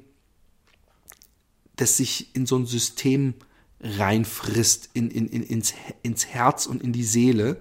das 1.78 1.98
sich 1.98 2.36
in 2.36 2.46
so 2.46 2.58
ein 2.58 2.66
System 2.66 3.34
reinfrisst, 3.80 4.90
in, 4.94 5.10
in, 5.10 5.28
in, 5.28 5.44
ins, 5.44 5.74
ins 6.04 6.28
Herz 6.28 6.66
und 6.66 6.84
in 6.84 6.92
die 6.92 7.04
Seele. 7.04 7.58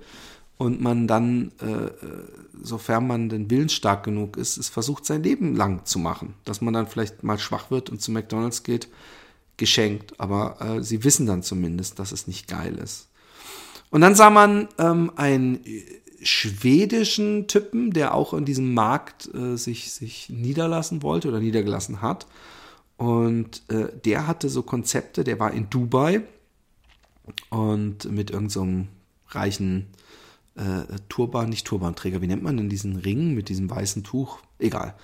Und 0.59 0.81
man 0.81 1.07
dann, 1.07 1.53
äh, 1.61 1.91
sofern 2.61 3.07
man 3.07 3.29
denn 3.29 3.51
willensstark 3.51 4.03
genug 4.05 4.39
ist, 4.39 4.57
es 4.57 4.71
versucht, 4.71 5.05
sein 5.05 5.23
Leben 5.23 5.55
lang 5.55 5.85
zu 5.85 5.99
machen. 5.99 6.35
Dass 6.45 6.63
man 6.63 6.73
dann 6.73 6.87
vielleicht 6.87 7.23
mal 7.23 7.39
schwach 7.39 7.71
wird 7.71 7.91
und 7.91 8.01
zu 8.01 8.11
McDonalds 8.11 8.63
geht, 8.63 8.89
geschenkt. 9.59 10.19
Aber 10.19 10.61
äh, 10.61 10.83
sie 10.83 11.05
wissen 11.05 11.27
dann 11.27 11.43
zumindest, 11.43 11.99
dass 11.99 12.11
es 12.11 12.27
nicht 12.27 12.49
geil 12.49 12.79
ist. 12.79 13.09
Und 13.91 14.01
dann 14.01 14.15
sah 14.15 14.31
man 14.31 14.69
ähm, 14.79 15.13
einen 15.17 15.61
schwedischen 16.27 17.47
Typen, 17.47 17.93
der 17.93 18.15
auch 18.15 18.35
in 18.35 18.45
diesem 18.45 18.75
Markt 18.75 19.33
äh, 19.35 19.57
sich, 19.57 19.93
sich 19.93 20.29
niederlassen 20.29 21.03
wollte 21.03 21.29
oder 21.29 21.41
niedergelassen 21.41 22.03
hat. 22.03 22.27
Und 22.97 23.63
äh, 23.69 23.89
der 24.05 24.27
hatte 24.27 24.49
so 24.49 24.63
Konzepte, 24.63 25.25
der 25.25 25.39
war 25.39 25.53
in 25.53 25.69
Dubai 25.71 26.23
und 27.51 28.11
mit 28.11 28.31
irgendeinem 28.31 28.87
so 28.87 29.35
reichen 29.35 29.87
äh, 30.55 30.97
Turban, 31.09 31.51
nicht 31.51 31.67
Turbanträger, 31.67 32.23
wie 32.23 32.27
nennt 32.27 32.43
man 32.43 32.57
denn 32.57 32.69
diesen 32.69 32.97
Ring 32.97 33.35
mit 33.35 33.49
diesem 33.49 33.69
weißen 33.69 34.05
Tuch? 34.05 34.39
Egal. 34.59 34.95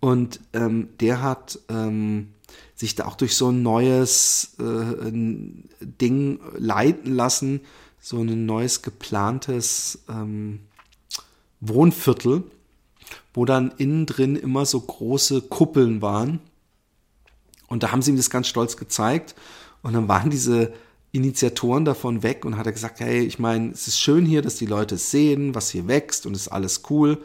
Und 0.00 0.40
ähm, 0.52 0.88
der 1.00 1.22
hat 1.22 1.58
ähm, 1.68 2.28
sich 2.74 2.94
da 2.94 3.06
auch 3.06 3.16
durch 3.16 3.36
so 3.36 3.50
ein 3.50 3.62
neues 3.62 4.56
äh, 4.58 5.10
Ding 5.12 6.40
leiten 6.56 7.14
lassen, 7.14 7.60
so 8.00 8.18
ein 8.22 8.46
neues 8.46 8.82
geplantes 8.82 10.00
ähm, 10.08 10.60
Wohnviertel, 11.60 12.44
wo 13.34 13.44
dann 13.44 13.72
innen 13.76 14.06
drin 14.06 14.36
immer 14.36 14.64
so 14.66 14.80
große 14.80 15.42
Kuppeln 15.42 16.00
waren. 16.02 16.40
Und 17.68 17.82
da 17.82 17.92
haben 17.92 18.02
sie 18.02 18.10
ihm 18.10 18.16
das 18.16 18.30
ganz 18.30 18.48
stolz 18.48 18.76
gezeigt. 18.76 19.34
Und 19.82 19.92
dann 19.92 20.08
waren 20.08 20.30
diese 20.30 20.72
Initiatoren 21.12 21.84
davon 21.84 22.22
weg 22.22 22.44
und 22.44 22.56
hat 22.56 22.66
er 22.66 22.72
gesagt, 22.72 23.00
hey, 23.00 23.20
ich 23.20 23.38
meine, 23.38 23.70
es 23.72 23.88
ist 23.88 24.00
schön 24.00 24.24
hier, 24.24 24.42
dass 24.42 24.56
die 24.56 24.66
Leute 24.66 24.96
sehen, 24.96 25.54
was 25.54 25.70
hier 25.70 25.86
wächst 25.86 26.26
und 26.26 26.34
ist 26.34 26.48
alles 26.48 26.82
cool. 26.90 27.18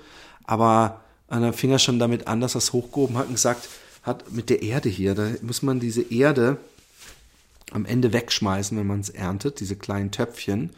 Aber 0.43 1.01
dann 1.27 1.53
fing 1.53 1.71
er 1.71 1.79
schon 1.79 1.99
damit 1.99 2.27
an, 2.27 2.41
dass 2.41 2.55
er 2.55 2.59
es 2.59 2.73
hochgehoben 2.73 3.17
hat 3.17 3.27
und 3.27 3.33
gesagt 3.33 3.67
hat, 4.03 4.31
mit 4.31 4.49
der 4.49 4.61
Erde 4.61 4.89
hier, 4.89 5.15
da 5.15 5.29
muss 5.41 5.61
man 5.61 5.79
diese 5.79 6.01
Erde 6.01 6.57
am 7.75 7.85
Ende 7.85 8.13
wegschmeißen, 8.13 8.77
wenn 8.77 8.87
man 8.87 9.01
es 9.01 9.09
erntet, 9.09 9.59
diese 9.59 9.75
kleinen 9.75 10.11
Töpfchen, 10.11 10.71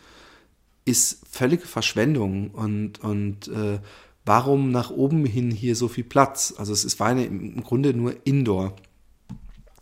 ist 0.83 1.19
völlige 1.29 1.67
Verschwendung 1.67 2.49
und, 2.51 2.99
und 3.03 3.47
äh, 3.49 3.79
warum 4.25 4.71
nach 4.71 4.89
oben 4.89 5.25
hin 5.25 5.51
hier 5.51 5.75
so 5.75 5.87
viel 5.87 6.03
Platz? 6.03 6.55
Also 6.57 6.73
es 6.73 6.83
ist, 6.83 6.99
war 6.99 7.07
eine, 7.07 7.25
im 7.25 7.63
Grunde 7.63 7.93
nur 7.93 8.15
Indoor. 8.25 8.75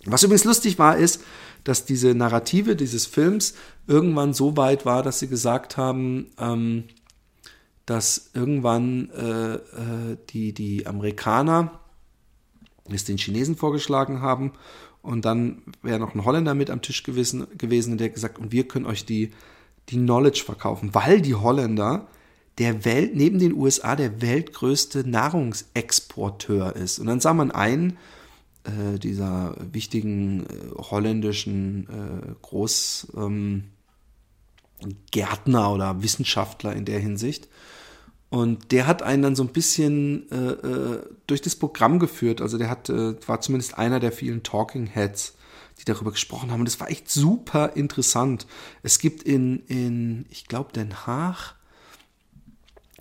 Was 0.05 0.23
übrigens 0.23 0.43
lustig 0.43 0.77
war, 0.77 0.97
ist, 0.97 1.23
dass 1.63 1.85
diese 1.85 2.13
Narrative 2.13 2.75
dieses 2.75 3.05
Films 3.05 3.55
irgendwann 3.87 4.33
so 4.33 4.57
weit 4.57 4.85
war, 4.85 5.01
dass 5.01 5.19
sie 5.19 5.27
gesagt 5.27 5.77
haben, 5.77 6.27
ähm, 6.37 6.83
dass 7.85 8.31
irgendwann 8.33 9.09
äh, 9.11 9.53
äh, 9.55 10.17
die, 10.29 10.53
die 10.53 10.85
Amerikaner 10.85 11.79
es 12.91 13.05
den 13.05 13.17
Chinesen 13.17 13.55
vorgeschlagen 13.55 14.21
haben 14.21 14.51
und 15.05 15.25
dann 15.25 15.61
wäre 15.81 15.99
noch 15.99 16.15
ein 16.15 16.25
Holländer 16.25 16.53
mit 16.53 16.69
am 16.69 16.81
Tisch 16.81 17.03
gewesen, 17.03 17.47
gewesen 17.57 17.97
der 17.97 18.09
gesagt, 18.09 18.39
und 18.39 18.51
wir 18.51 18.67
können 18.67 18.85
euch 18.85 19.05
die, 19.05 19.31
die 19.89 19.97
Knowledge 19.97 20.43
verkaufen, 20.43 20.93
weil 20.93 21.21
die 21.21 21.35
Holländer 21.35 22.07
der 22.57 22.85
Welt, 22.85 23.15
neben 23.15 23.39
den 23.39 23.53
USA 23.53 23.95
der 23.95 24.21
weltgrößte 24.21 25.07
Nahrungsexporteur 25.07 26.75
ist. 26.75 26.99
Und 26.99 27.07
dann 27.07 27.19
sah 27.19 27.33
man 27.33 27.51
ein, 27.51 27.97
äh, 28.63 28.97
dieser 28.97 29.55
wichtigen 29.71 30.45
äh, 30.45 30.71
holländischen 30.77 31.87
äh, 31.89 32.33
Großgärtner 32.41 33.67
ähm, 35.65 35.73
oder 35.73 36.01
Wissenschaftler 36.01 36.75
in 36.75 36.85
der 36.85 36.99
Hinsicht, 36.99 37.47
und 38.35 38.73
der 38.73 38.85
hat 38.85 39.01
einen 39.01 39.23
dann 39.23 39.35
so 39.37 39.43
ein 39.43 39.53
bisschen 39.53 40.29
äh, 40.29 40.35
äh, 40.35 40.99
durch 41.25 41.41
das 41.41 41.55
Programm 41.55 41.99
geführt. 41.99 42.41
Also 42.41 42.57
der 42.57 42.69
hat, 42.69 42.89
äh, 42.89 43.15
war 43.29 43.39
zumindest 43.39 43.77
einer 43.77 44.01
der 44.01 44.11
vielen 44.11 44.43
Talking 44.43 44.87
Heads, 44.87 45.35
die 45.79 45.85
darüber 45.85 46.11
gesprochen 46.11 46.51
haben. 46.51 46.59
Und 46.59 46.67
das 46.67 46.81
war 46.81 46.91
echt 46.91 47.09
super 47.09 47.77
interessant. 47.77 48.45
Es 48.83 48.99
gibt 48.99 49.23
in, 49.23 49.63
in 49.67 50.25
ich 50.29 50.47
glaube, 50.47 50.73
Den 50.73 51.07
Haag 51.07 51.55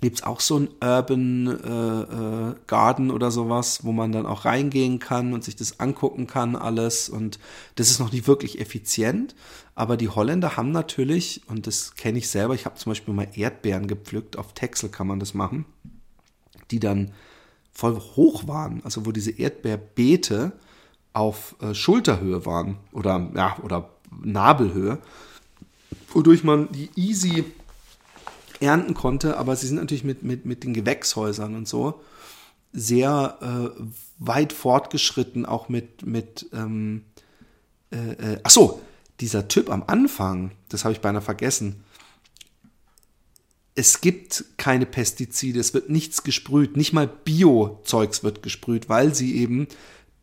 gibt 0.01 0.19
es 0.19 0.23
auch 0.23 0.41
so 0.41 0.59
ein 0.59 0.69
Urban 0.83 1.47
äh, 1.47 2.51
äh, 2.51 2.55
Garden 2.67 3.11
oder 3.11 3.31
sowas, 3.31 3.85
wo 3.85 3.93
man 3.93 4.13
dann 4.13 4.27
auch 4.27 4.45
reingehen 4.45 4.99
kann 4.99 5.33
und 5.33 5.45
sich 5.45 5.57
das 5.57 5.81
angucken 5.81 6.27
kann, 6.27 6.57
alles. 6.57 7.09
Und 7.09 7.39
das 7.77 7.91
ist 7.91 8.01
noch 8.01 8.13
nicht 8.13 8.27
wirklich 8.27 8.61
effizient. 8.61 9.35
Aber 9.75 9.97
die 9.97 10.09
Holländer 10.09 10.57
haben 10.57 10.73
natürlich, 10.73 11.43
und 11.49 11.67
das 11.67 11.95
kenne 11.95 12.19
ich 12.19 12.29
selber, 12.29 12.55
ich 12.55 12.67
habe 12.67 12.77
zum 12.77 12.91
Beispiel 12.91 13.15
mal 13.15 13.29
Erdbeeren 13.35 13.87
gepflückt, 13.87 14.37
auf 14.37 14.53
Texel 14.53 14.89
kann 14.89 15.07
man 15.07 15.21
das 15.21 15.35
machen, 15.35 15.65
die 16.71 16.81
dann 16.81 17.13
voll 17.73 17.99
hoch 18.17 18.47
waren, 18.47 18.83
also 18.85 19.05
wo 19.05 19.11
diese 19.11 19.33
Erdbeerbeete 19.33 20.53
auf 21.13 21.57
äh, 21.61 21.75
Schulterhöhe 21.75 22.47
waren 22.47 22.77
oder 22.93 23.31
ja, 23.35 23.57
oder 23.63 23.91
Nabelhöhe, 24.23 24.99
wodurch 26.13 26.45
man 26.45 26.71
die 26.71 26.91
easy 26.95 27.45
ernten 28.65 28.95
konnte, 28.95 29.37
aber 29.37 29.55
sie 29.57 29.67
sind 29.67 29.77
natürlich 29.77 30.05
mit, 30.05 30.23
mit, 30.23 30.45
mit 30.45 30.65
den 30.65 30.75
Gewächshäusern 30.75 31.55
und 31.55 31.69
so 31.69 32.01
sehr 32.75 33.39
äh, 33.41 33.83
weit 34.19 34.53
fortgeschritten, 34.53 35.47
auch 35.47 35.69
mit, 35.69 36.05
mit 36.05 36.47
ähm, 36.53 37.05
äh, 37.93 38.33
äh, 38.33 38.41
ach 38.43 38.51
so, 38.51 38.83
dieser 39.21 39.47
Typ 39.49 39.71
am 39.71 39.85
Anfang, 39.87 40.51
das 40.69 40.85
habe 40.85 40.93
ich 40.93 41.01
beinahe 41.01 41.23
vergessen. 41.23 41.85
Es 43.77 44.01
gibt 44.01 44.45
keine 44.57 44.87
Pestizide, 44.87 45.61
es 45.61 45.73
wird 45.73 45.89
nichts 45.89 46.25
gesprüht, 46.25 46.77
nicht 46.77 46.93
mal 46.93 47.07
Bio-Zeugs 47.09 48.25
wird 48.25 48.43
gesprüht, 48.43 48.89
weil 48.89 49.15
sie 49.15 49.37
eben 49.37 49.69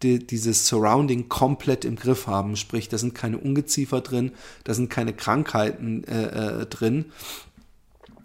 die, 0.03 0.25
dieses 0.25 0.67
Surrounding 0.67 1.29
komplett 1.29 1.85
im 1.85 1.95
Griff 1.95 2.27
haben. 2.27 2.55
Sprich, 2.55 2.89
da 2.89 2.97
sind 2.97 3.13
keine 3.13 3.37
Ungeziefer 3.37 4.01
drin, 4.01 4.31
da 4.63 4.73
sind 4.73 4.89
keine 4.89 5.13
Krankheiten 5.13 6.03
äh, 6.05 6.61
äh, 6.61 6.65
drin 6.65 7.05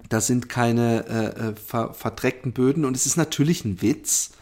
da 0.08 0.20
sind 0.20 0.48
keine 0.48 1.06
äh, 1.06 1.48
äh, 1.48 1.54
ver 1.56 1.94
verdreckten 1.94 2.52
Böden 2.52 2.84
und 2.84 2.96
es 2.96 3.06
ist 3.06 3.16
natürlich 3.16 3.64
ein 3.64 3.82
Witz, 3.82 4.32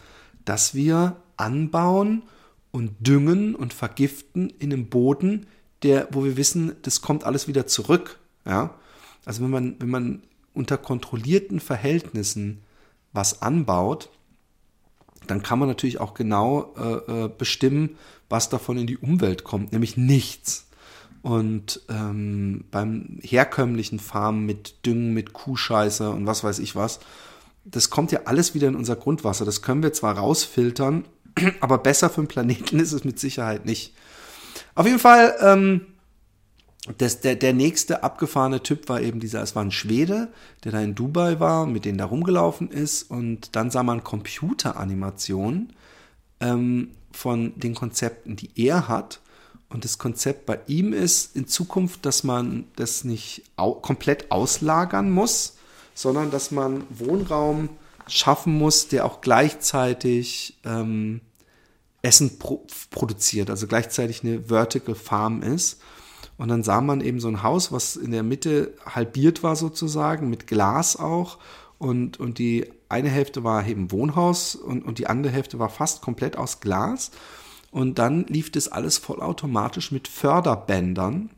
dass 0.43 0.75
wir 0.75 1.15
anbauen 1.37 2.23
und 2.71 2.91
düngen 2.99 3.55
und 3.55 3.73
vergiften 3.73 4.49
in 4.49 4.73
einem 4.73 4.87
Boden, 4.87 5.47
der, 5.83 6.07
wo 6.11 6.23
wir 6.23 6.37
wissen, 6.37 6.75
das 6.81 7.01
kommt 7.01 7.23
alles 7.23 7.47
wieder 7.47 7.67
zurück. 7.67 8.19
Ja? 8.45 8.75
Also 9.25 9.43
wenn 9.43 9.49
man, 9.49 9.75
wenn 9.79 9.89
man 9.89 10.23
unter 10.53 10.77
kontrollierten 10.77 11.59
Verhältnissen 11.59 12.61
was 13.13 13.41
anbaut, 13.41 14.09
dann 15.27 15.41
kann 15.41 15.57
man 15.57 15.67
natürlich 15.67 15.99
auch 15.99 16.13
genau 16.13 16.73
äh, 16.77 17.25
äh 17.25 17.29
bestimmen, 17.29 17.97
was 18.29 18.49
davon 18.49 18.77
in 18.77 18.87
die 18.87 18.97
Umwelt 18.97 19.43
kommt, 19.43 19.71
nämlich 19.71 19.97
nichts. 19.97 20.67
Und 21.25 21.81
ähm, 21.89 22.65
beim 22.69 23.17
herkömmlichen 23.23 23.97
Farmen 23.97 24.45
mit 24.45 24.85
Düngen, 24.85 25.11
mit 25.15 25.33
Kuhscheiße 25.33 26.11
und 26.11 26.27
was 26.27 26.43
weiß 26.43 26.59
ich 26.59 26.75
was, 26.75 26.99
das 27.63 27.89
kommt 27.89 28.11
ja 28.11 28.19
alles 28.25 28.53
wieder 28.53 28.67
in 28.67 28.75
unser 28.75 28.95
Grundwasser. 28.95 29.43
Das 29.43 29.63
können 29.63 29.81
wir 29.81 29.91
zwar 29.91 30.19
rausfiltern, 30.19 31.05
aber 31.61 31.79
besser 31.79 32.11
für 32.11 32.21
den 32.21 32.27
Planeten 32.27 32.79
ist 32.79 32.91
es 32.91 33.05
mit 33.05 33.19
Sicherheit 33.19 33.65
nicht. 33.65 33.95
Auf 34.75 34.85
jeden 34.85 34.99
Fall, 34.99 35.35
ähm, 35.41 35.87
das, 36.99 37.21
der, 37.21 37.35
der 37.35 37.53
nächste 37.53 38.03
abgefahrene 38.03 38.61
Typ 38.61 38.87
war 38.87 39.01
eben 39.01 39.19
dieser, 39.19 39.41
es 39.41 39.55
war 39.55 39.63
ein 39.63 39.71
Schwede, 39.71 40.31
der 40.63 40.73
da 40.73 40.79
in 40.79 40.93
Dubai 40.93 41.39
war, 41.39 41.65
mit 41.65 41.85
denen 41.85 41.97
da 41.97 42.05
rumgelaufen 42.05 42.69
ist 42.69 43.01
und 43.01 43.55
dann 43.55 43.71
sah 43.71 43.81
man 43.81 44.03
Computeranimationen 44.03 45.73
ähm, 46.39 46.91
von 47.11 47.57
den 47.59 47.73
Konzepten, 47.73 48.35
die 48.35 48.51
er 48.55 48.87
hat 48.87 49.21
und 49.75 49.83
das 49.83 49.97
Konzept 49.97 50.45
bei 50.45 50.57
ihm 50.67 50.93
ist 50.93 51.35
in 51.35 51.47
Zukunft, 51.47 52.05
dass 52.05 52.23
man 52.23 52.63
das 52.77 53.03
nicht 53.03 53.43
au 53.57 53.73
komplett 53.73 54.31
auslagern 54.31 55.11
muss, 55.11 55.57
sondern 55.93 56.31
dass 56.31 56.49
man 56.49 56.85
Wohnraum 56.89 57.67
schaffen 58.07 58.57
muss, 58.57 58.87
der 58.87 59.03
auch 59.03 59.19
gleichzeitig 59.19 60.57
ähm, 60.63 61.19
Essen 62.01 62.39
pro 62.39 62.65
produziert, 62.89 63.49
also 63.49 63.67
gleichzeitig 63.67 64.23
eine 64.23 64.43
Vertical 64.43 64.95
Farm 64.95 65.41
ist. 65.41 65.81
Und 66.37 66.47
dann 66.47 66.63
sah 66.63 66.79
man 66.79 67.01
eben 67.01 67.19
so 67.19 67.27
ein 67.27 67.43
Haus, 67.43 67.73
was 67.73 67.97
in 67.97 68.11
der 68.11 68.23
Mitte 68.23 68.75
halbiert 68.85 69.43
war 69.43 69.57
sozusagen, 69.57 70.29
mit 70.29 70.47
Glas 70.47 70.95
auch. 70.95 71.37
Und, 71.79 72.17
und 72.17 72.39
die 72.39 72.71
eine 72.87 73.09
Hälfte 73.09 73.43
war 73.43 73.67
eben 73.67 73.91
Wohnhaus 73.91 74.55
und, 74.55 74.85
und 74.85 74.99
die 74.99 75.07
andere 75.07 75.33
Hälfte 75.33 75.59
war 75.59 75.67
fast 75.67 76.01
komplett 76.01 76.37
aus 76.37 76.61
Glas. 76.61 77.11
Und 77.75 77.99
dann 77.99 78.23
lief 78.27 78.53
das 78.53 78.69
alles 78.69 78.97
vollautomatisch 78.97 79.91
mit 79.91 80.07
Förderbändern. 80.07 81.29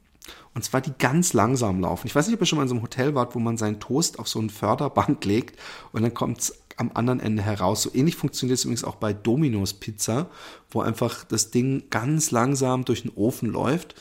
Und 0.54 0.64
zwar 0.64 0.82
die 0.82 0.94
ganz 1.00 1.34
langsam 1.34 1.80
laufen. 1.80 2.06
Ich 2.06 2.14
weiß 2.14 2.28
nicht, 2.28 2.36
ob 2.36 2.42
ihr 2.42 2.46
schon 2.46 2.58
mal 2.58 2.64
in 2.64 2.70
so 2.70 2.76
einem 2.76 2.84
Hotel 2.84 3.16
wart, 3.16 3.34
wo 3.34 3.40
man 3.40 3.58
seinen 3.58 3.80
Toast 3.80 4.20
auf 4.20 4.28
so 4.28 4.40
ein 4.40 4.52
Förderband 4.52 5.26
legt 5.26 5.60
und 5.94 6.04
dann 6.04 6.14
kommt 6.14 6.42
es 6.42 6.62
am 6.76 6.92
anderen 6.94 7.22
Ende 7.22 7.42
heraus. 7.42 7.82
So 7.82 7.90
ähnlich 7.92 8.18
funktioniert 8.18 8.60
es 8.60 8.66
übrigens 8.66 8.84
auch 8.84 8.98
bei 8.98 9.14
Domino's 9.14 9.74
Pizza, 9.74 10.30
wo 10.70 10.82
einfach 10.82 11.24
das 11.24 11.50
Ding 11.50 11.86
ganz 11.90 12.30
langsam 12.30 12.86
durch 12.86 13.02
den 13.02 13.14
Ofen 13.16 13.50
läuft. 13.50 13.96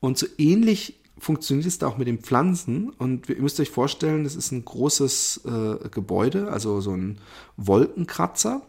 Und 0.00 0.18
so 0.18 0.26
ähnlich 0.38 0.98
funktioniert 1.18 1.68
es 1.68 1.78
da 1.78 1.86
auch 1.86 1.98
mit 1.98 2.08
den 2.08 2.18
Pflanzen. 2.18 2.90
Und 2.90 3.28
ihr 3.28 3.40
müsst 3.40 3.60
euch 3.60 3.70
vorstellen, 3.70 4.24
das 4.24 4.34
ist 4.34 4.50
ein 4.50 4.64
großes 4.64 5.42
äh, 5.44 5.88
Gebäude, 5.90 6.50
also 6.50 6.80
so 6.80 6.96
ein 6.96 7.18
Wolkenkratzer. 7.56 8.62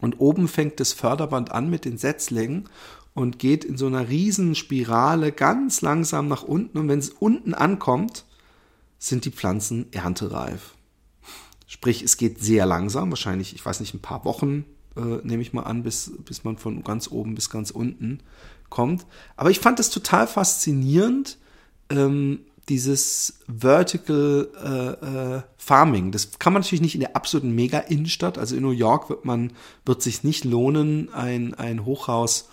Und 0.00 0.20
oben 0.20 0.48
fängt 0.48 0.80
das 0.80 0.92
Förderband 0.92 1.52
an 1.52 1.70
mit 1.70 1.84
den 1.84 1.98
Setzlingen 1.98 2.68
und 3.14 3.38
geht 3.38 3.64
in 3.64 3.76
so 3.78 3.86
einer 3.86 4.08
riesen 4.08 4.54
Spirale 4.54 5.32
ganz 5.32 5.80
langsam 5.80 6.28
nach 6.28 6.42
unten. 6.42 6.78
Und 6.78 6.88
wenn 6.88 6.98
es 6.98 7.10
unten 7.10 7.54
ankommt, 7.54 8.24
sind 8.98 9.24
die 9.24 9.30
Pflanzen 9.30 9.86
erntereif. 9.92 10.74
Sprich, 11.66 12.02
es 12.02 12.16
geht 12.16 12.40
sehr 12.40 12.66
langsam, 12.66 13.10
wahrscheinlich, 13.10 13.54
ich 13.54 13.64
weiß 13.64 13.80
nicht, 13.80 13.94
ein 13.94 14.02
paar 14.02 14.24
Wochen, 14.24 14.64
äh, 14.96 15.20
nehme 15.22 15.42
ich 15.42 15.52
mal 15.52 15.64
an, 15.64 15.82
bis, 15.82 16.12
bis 16.24 16.44
man 16.44 16.56
von 16.58 16.84
ganz 16.84 17.10
oben 17.10 17.34
bis 17.34 17.50
ganz 17.50 17.70
unten 17.70 18.20
kommt. 18.68 19.06
Aber 19.36 19.50
ich 19.50 19.60
fand 19.60 19.80
es 19.80 19.90
total 19.90 20.26
faszinierend, 20.26 21.38
ähm, 21.90 22.40
dieses 22.68 23.40
Vertical 23.46 24.48
äh, 24.62 25.36
äh, 25.36 25.42
Farming. 25.56 26.10
Das 26.10 26.38
kann 26.38 26.52
man 26.52 26.62
natürlich 26.62 26.82
nicht 26.82 26.94
in 26.94 27.00
der 27.00 27.16
absoluten 27.16 27.54
Mega-Innenstadt. 27.54 28.38
Also 28.38 28.56
in 28.56 28.62
New 28.62 28.70
York 28.70 29.08
wird 29.08 29.24
man, 29.24 29.52
wird 29.84 30.02
sich 30.02 30.24
nicht 30.24 30.44
lohnen, 30.44 31.12
ein, 31.12 31.54
ein 31.54 31.84
Hochhaus 31.84 32.48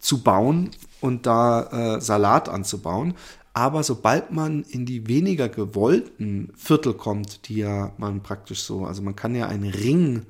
zu 0.00 0.22
bauen 0.22 0.70
und 1.00 1.26
da 1.26 1.96
äh, 1.96 2.00
Salat 2.00 2.48
anzubauen. 2.48 3.14
Aber 3.54 3.82
sobald 3.82 4.32
man 4.32 4.62
in 4.62 4.86
die 4.86 5.08
weniger 5.08 5.48
gewollten 5.48 6.52
Viertel 6.56 6.94
kommt, 6.94 7.48
die 7.48 7.56
ja 7.56 7.92
man 7.98 8.22
praktisch 8.22 8.62
so, 8.62 8.86
also 8.86 9.02
man 9.02 9.14
kann 9.14 9.34
ja 9.34 9.46
einen 9.46 9.70
Ring 9.70 10.26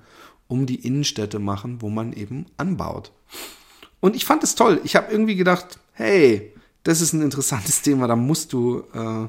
um 0.48 0.66
die 0.66 0.86
Innenstädte 0.86 1.38
machen, 1.38 1.80
wo 1.80 1.88
man 1.88 2.12
eben 2.12 2.46
anbaut. 2.56 3.12
Und 4.00 4.16
ich 4.16 4.24
fand 4.24 4.42
es 4.42 4.56
toll. 4.56 4.80
Ich 4.84 4.96
habe 4.96 5.12
irgendwie 5.12 5.36
gedacht, 5.36 5.78
hey, 5.92 6.51
das 6.82 7.00
ist 7.00 7.12
ein 7.12 7.22
interessantes 7.22 7.82
Thema, 7.82 8.06
da 8.06 8.16
musst 8.16 8.52
du 8.52 8.84
äh, 8.94 9.28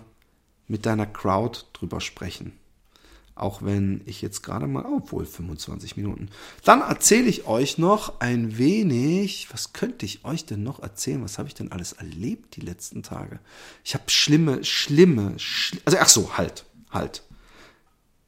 mit 0.67 0.85
deiner 0.85 1.05
Crowd 1.05 1.59
drüber 1.73 2.01
sprechen. 2.01 2.53
Auch 3.35 3.63
wenn 3.63 4.01
ich 4.05 4.21
jetzt 4.21 4.43
gerade 4.43 4.67
mal, 4.67 4.85
obwohl 4.85 5.25
25 5.25 5.97
Minuten. 5.97 6.29
Dann 6.63 6.81
erzähle 6.81 7.27
ich 7.27 7.47
euch 7.47 7.79
noch 7.79 8.19
ein 8.19 8.59
wenig, 8.59 9.47
was 9.51 9.73
könnte 9.73 10.05
ich 10.05 10.23
euch 10.23 10.45
denn 10.45 10.61
noch 10.61 10.83
erzählen? 10.83 11.23
Was 11.23 11.39
habe 11.39 11.47
ich 11.47 11.55
denn 11.55 11.71
alles 11.71 11.93
erlebt 11.93 12.55
die 12.55 12.61
letzten 12.61 13.01
Tage? 13.01 13.39
Ich 13.83 13.95
habe 13.95 14.03
schlimme, 14.07 14.63
schlimme, 14.63 15.33
schli 15.39 15.79
also 15.83 15.97
ach 15.99 16.09
so, 16.09 16.37
halt, 16.37 16.65
halt. 16.91 17.23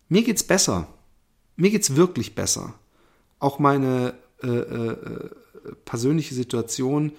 Mir 0.09 0.23
geht's 0.23 0.43
besser. 0.43 0.87
Mir 1.55 1.69
geht's 1.69 1.95
wirklich 1.95 2.33
besser. 2.33 2.73
Auch 3.37 3.59
meine 3.59 4.15
äh, 4.41 4.47
äh, 4.47 5.29
persönliche 5.85 6.33
Situation, 6.33 7.11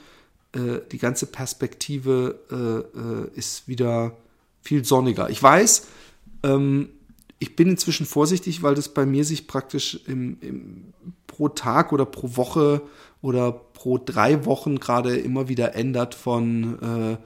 äh, 0.56 0.80
die 0.90 0.98
ganze 0.98 1.26
Perspektive 1.26 2.40
äh, 2.50 2.98
äh, 2.98 3.38
ist 3.38 3.68
wieder 3.68 4.16
viel 4.62 4.84
sonniger. 4.84 5.30
Ich 5.30 5.42
weiß, 5.42 5.86
ähm, 6.42 6.88
ich 7.38 7.54
bin 7.54 7.68
inzwischen 7.68 8.06
vorsichtig, 8.06 8.62
weil 8.62 8.74
das 8.74 8.94
bei 8.94 9.04
mir 9.04 9.24
sich 9.24 9.46
praktisch 9.46 10.00
im, 10.06 10.38
im, 10.40 10.94
pro 11.26 11.48
Tag 11.48 11.92
oder 11.92 12.06
pro 12.06 12.36
Woche 12.36 12.82
oder 13.20 13.52
pro 13.52 13.98
drei 13.98 14.44
Wochen 14.46 14.80
gerade 14.80 15.16
immer 15.16 15.48
wieder 15.48 15.74
ändert 15.74 16.14
von 16.14 16.82
äh, 16.82 17.16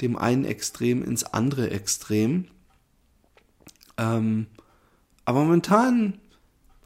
dem 0.00 0.16
einen 0.16 0.44
Extrem 0.44 1.02
ins 1.02 1.24
andere 1.24 1.70
Extrem. 1.70 2.46
Ähm, 3.96 4.46
aber 5.24 5.40
momentan 5.40 6.20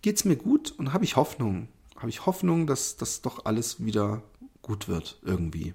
geht 0.01 0.17
es 0.17 0.25
mir 0.25 0.37
gut 0.37 0.73
und 0.79 0.95
habe 0.95 1.05
ich 1.05 1.17
Hoffnung. 1.17 1.69
Habe 1.97 2.09
ich 2.09 2.25
Hoffnung, 2.25 2.67
dass 2.67 2.97
das 2.97 3.21
doch 3.21 3.45
alles 3.45 3.85
wieder 3.85 4.23
gut 4.63 4.89
wird 4.89 5.19
irgendwie. 5.23 5.75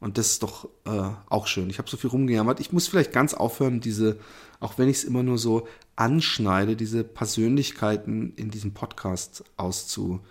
Und 0.00 0.16
das 0.16 0.32
ist 0.32 0.42
doch 0.42 0.68
äh, 0.86 1.10
auch 1.28 1.46
schön. 1.46 1.68
Ich 1.68 1.78
habe 1.78 1.88
so 1.88 1.98
viel 1.98 2.10
rumgejammert. 2.10 2.58
Ich 2.58 2.72
muss 2.72 2.88
vielleicht 2.88 3.12
ganz 3.12 3.34
aufhören, 3.34 3.80
diese, 3.80 4.18
auch 4.58 4.78
wenn 4.78 4.88
ich 4.88 4.98
es 4.98 5.04
immer 5.04 5.22
nur 5.22 5.36
so 5.36 5.68
anschneide, 5.94 6.74
diese 6.74 7.04
Persönlichkeiten 7.04 8.32
in 8.36 8.50
diesem 8.50 8.72
Podcast 8.72 9.44
auszubreiten. 9.58 10.24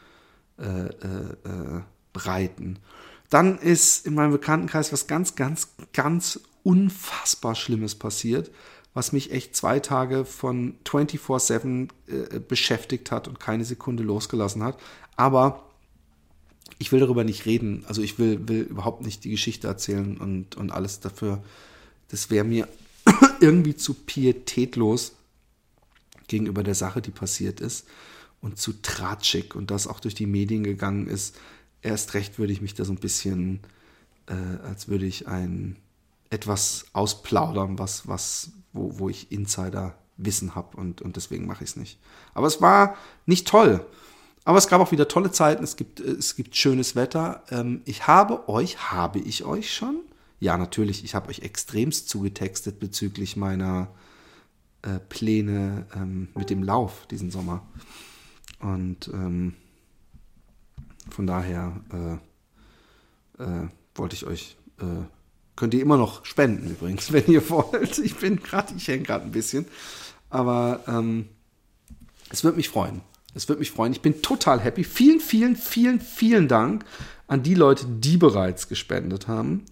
Äh, 0.57 1.47
äh, 1.47 1.81
äh 2.65 2.73
Dann 3.29 3.59
ist 3.59 4.07
in 4.07 4.15
meinem 4.15 4.31
Bekanntenkreis 4.31 4.91
was 4.91 5.05
ganz, 5.05 5.35
ganz, 5.35 5.75
ganz 5.93 6.39
unfassbar 6.63 7.53
Schlimmes 7.53 7.93
passiert, 7.93 8.49
was 8.95 9.11
mich 9.11 9.31
echt 9.31 9.55
zwei 9.55 9.79
Tage 9.79 10.25
von 10.25 10.79
24-7 10.83 11.89
äh, 12.07 12.39
beschäftigt 12.39 13.11
hat 13.11 13.27
und 13.27 13.39
keine 13.39 13.65
Sekunde 13.65 14.01
losgelassen 14.01 14.63
hat. 14.63 14.79
Aber 15.15 15.68
ich 16.77 16.91
will 16.91 16.99
darüber 16.99 17.23
nicht 17.23 17.45
reden. 17.45 17.83
Also 17.87 18.01
ich 18.01 18.19
will, 18.19 18.47
will 18.47 18.61
überhaupt 18.61 19.03
nicht 19.03 19.23
die 19.23 19.31
Geschichte 19.31 19.67
erzählen 19.67 20.17
und, 20.17 20.55
und 20.55 20.71
alles 20.71 20.99
dafür. 20.99 21.43
Das 22.09 22.29
wäre 22.29 22.45
mir 22.45 22.67
irgendwie 23.39 23.75
zu 23.75 23.93
pietätlos 23.93 25.13
gegenüber 26.27 26.63
der 26.63 26.75
Sache, 26.75 27.01
die 27.01 27.11
passiert 27.11 27.59
ist 27.59 27.87
und 28.41 28.57
zu 28.57 28.73
tratschig 28.81 29.55
und 29.55 29.71
das 29.71 29.87
auch 29.87 29.99
durch 29.99 30.15
die 30.15 30.25
Medien 30.25 30.63
gegangen 30.63 31.07
ist. 31.07 31.37
Erst 31.81 32.13
recht 32.13 32.39
würde 32.39 32.53
ich 32.53 32.61
mich 32.61 32.73
da 32.73 32.85
so 32.85 32.93
ein 32.93 32.99
bisschen, 32.99 33.59
äh, 34.27 34.33
als 34.63 34.87
würde 34.87 35.05
ich 35.05 35.27
ein 35.27 35.75
etwas 36.29 36.85
ausplaudern, 36.93 37.79
was, 37.79 38.07
was, 38.07 38.51
wo, 38.71 38.99
wo 38.99 39.09
ich 39.09 39.31
Insider-Wissen 39.31 40.55
habe 40.55 40.77
und, 40.77 41.01
und 41.01 41.15
deswegen 41.15 41.47
mache 41.47 41.63
ich 41.63 41.71
es 41.71 41.75
nicht. 41.75 41.99
Aber 42.33 42.47
es 42.47 42.61
war 42.61 42.95
nicht 43.25 43.47
toll. 43.47 43.85
Aber 44.45 44.57
es 44.57 44.67
gab 44.67 44.81
auch 44.81 44.91
wieder 44.91 45.07
tolle 45.07 45.31
Zeiten, 45.31 45.63
es 45.63 45.75
gibt, 45.75 45.99
es 45.99 46.35
gibt 46.35 46.55
schönes 46.55 46.95
Wetter. 46.95 47.43
Ähm, 47.51 47.81
ich 47.85 48.07
habe 48.07 48.49
euch, 48.49 48.91
habe 48.91 49.19
ich 49.19 49.43
euch 49.43 49.73
schon? 49.73 49.99
Ja, 50.39 50.57
natürlich, 50.57 51.03
ich 51.03 51.15
habe 51.15 51.29
euch 51.29 51.39
extremst 51.39 52.09
zugetextet 52.09 52.79
bezüglich 52.79 53.35
meiner 53.35 53.89
äh, 54.81 54.99
Pläne 55.09 55.85
ähm, 55.95 56.29
mit 56.35 56.49
dem 56.49 56.63
Lauf 56.63 57.05
diesen 57.07 57.31
Sommer. 57.31 57.65
Und 58.61 59.09
ähm, 59.09 59.55
von 61.09 61.27
daher 61.27 61.81
äh, 63.37 63.43
äh, 63.43 63.67
wollte 63.95 64.15
ich 64.15 64.25
euch, 64.25 64.57
äh, 64.79 65.03
könnt 65.55 65.73
ihr 65.73 65.81
immer 65.81 65.97
noch 65.97 66.25
spenden 66.25 66.71
übrigens, 66.71 67.11
wenn 67.13 67.27
ihr 67.27 67.49
wollt. 67.49 67.97
Ich 67.99 68.15
bin 68.15 68.37
gerade, 68.37 68.73
ich 68.75 68.87
hänge 68.87 69.03
gerade 69.03 69.25
ein 69.25 69.31
bisschen. 69.31 69.65
Aber 70.29 70.81
ähm, 70.87 71.27
es 72.29 72.43
würde 72.43 72.57
mich 72.57 72.69
freuen. 72.69 73.01
Es 73.33 73.47
würde 73.47 73.59
mich 73.59 73.71
freuen. 73.71 73.93
Ich 73.93 74.01
bin 74.01 74.21
total 74.21 74.59
happy. 74.59 74.83
Vielen, 74.83 75.19
vielen, 75.19 75.55
vielen, 75.55 76.01
vielen 76.01 76.47
Dank 76.47 76.85
an 77.27 77.43
die 77.43 77.53
Leute, 77.53 77.85
die 77.85 78.17
bereits 78.17 78.67
gespendet 78.67 79.27
haben. 79.27 79.65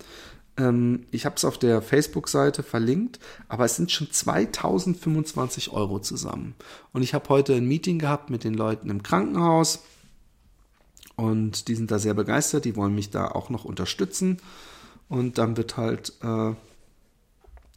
Ähm, 0.57 1.05
ich 1.11 1.25
habe 1.25 1.35
es 1.35 1.45
auf 1.45 1.57
der 1.57 1.81
Facebook-Seite 1.81 2.63
verlinkt, 2.63 3.19
aber 3.47 3.65
es 3.65 3.75
sind 3.75 3.91
schon 3.91 4.11
2025 4.11 5.71
Euro 5.71 5.99
zusammen. 5.99 6.55
Und 6.93 7.03
ich 7.03 7.13
habe 7.13 7.29
heute 7.29 7.55
ein 7.55 7.67
Meeting 7.67 7.99
gehabt 7.99 8.29
mit 8.29 8.43
den 8.43 8.53
Leuten 8.53 8.89
im 8.89 9.03
Krankenhaus 9.03 9.79
und 11.15 11.67
die 11.67 11.75
sind 11.75 11.89
da 11.89 11.97
sehr 11.97 12.13
begeistert. 12.13 12.65
Die 12.65 12.75
wollen 12.75 12.95
mich 12.95 13.09
da 13.09 13.27
auch 13.27 13.49
noch 13.49 13.65
unterstützen. 13.65 14.37
Und 15.09 15.37
dann 15.39 15.57
wird 15.57 15.77
halt, 15.77 16.09
äh, 16.21 16.53
dann 16.53 16.57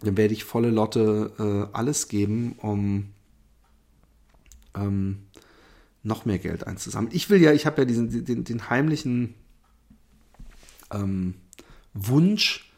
werde 0.02 0.34
ich 0.34 0.44
volle 0.44 0.70
Lotte 0.70 1.32
äh, 1.72 1.76
alles 1.76 2.08
geben, 2.08 2.56
um 2.58 3.10
ähm, 4.74 5.26
noch 6.02 6.24
mehr 6.24 6.38
Geld 6.38 6.66
einzusammeln. 6.66 7.14
Ich 7.14 7.30
will 7.30 7.40
ja, 7.40 7.52
ich 7.52 7.66
habe 7.66 7.82
ja 7.82 7.84
diesen 7.84 8.24
den, 8.24 8.44
den 8.44 8.70
heimlichen 8.70 9.34
ähm, 10.90 11.34
Wunsch, 11.92 12.70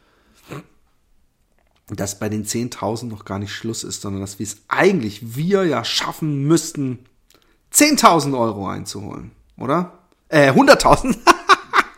dass 1.87 2.19
bei 2.19 2.29
den 2.29 2.45
10.000 2.45 3.05
noch 3.05 3.25
gar 3.25 3.39
nicht 3.39 3.53
Schluss 3.53 3.83
ist, 3.83 4.01
sondern 4.01 4.21
dass 4.21 4.39
wir 4.39 4.45
es 4.45 4.57
eigentlich 4.67 5.35
wir 5.35 5.65
ja 5.65 5.83
schaffen 5.83 6.43
müssten, 6.45 6.99
10.000 7.73 8.37
Euro 8.37 8.67
einzuholen, 8.67 9.31
oder? 9.57 9.99
Äh, 10.29 10.51
100.000. 10.51 11.17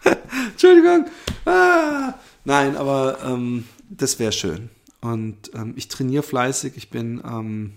Entschuldigung. 0.52 1.06
Ah, 1.46 2.14
nein, 2.44 2.76
aber 2.76 3.20
ähm, 3.24 3.68
das 3.90 4.20
wäre 4.20 4.32
schön. 4.32 4.70
Und 5.02 5.54
ähm, 5.54 5.74
ich 5.76 5.88
trainiere 5.88 6.24
fleißig. 6.24 6.78
Ich 6.78 6.90
bin 6.90 7.22
ähm, 7.26 7.74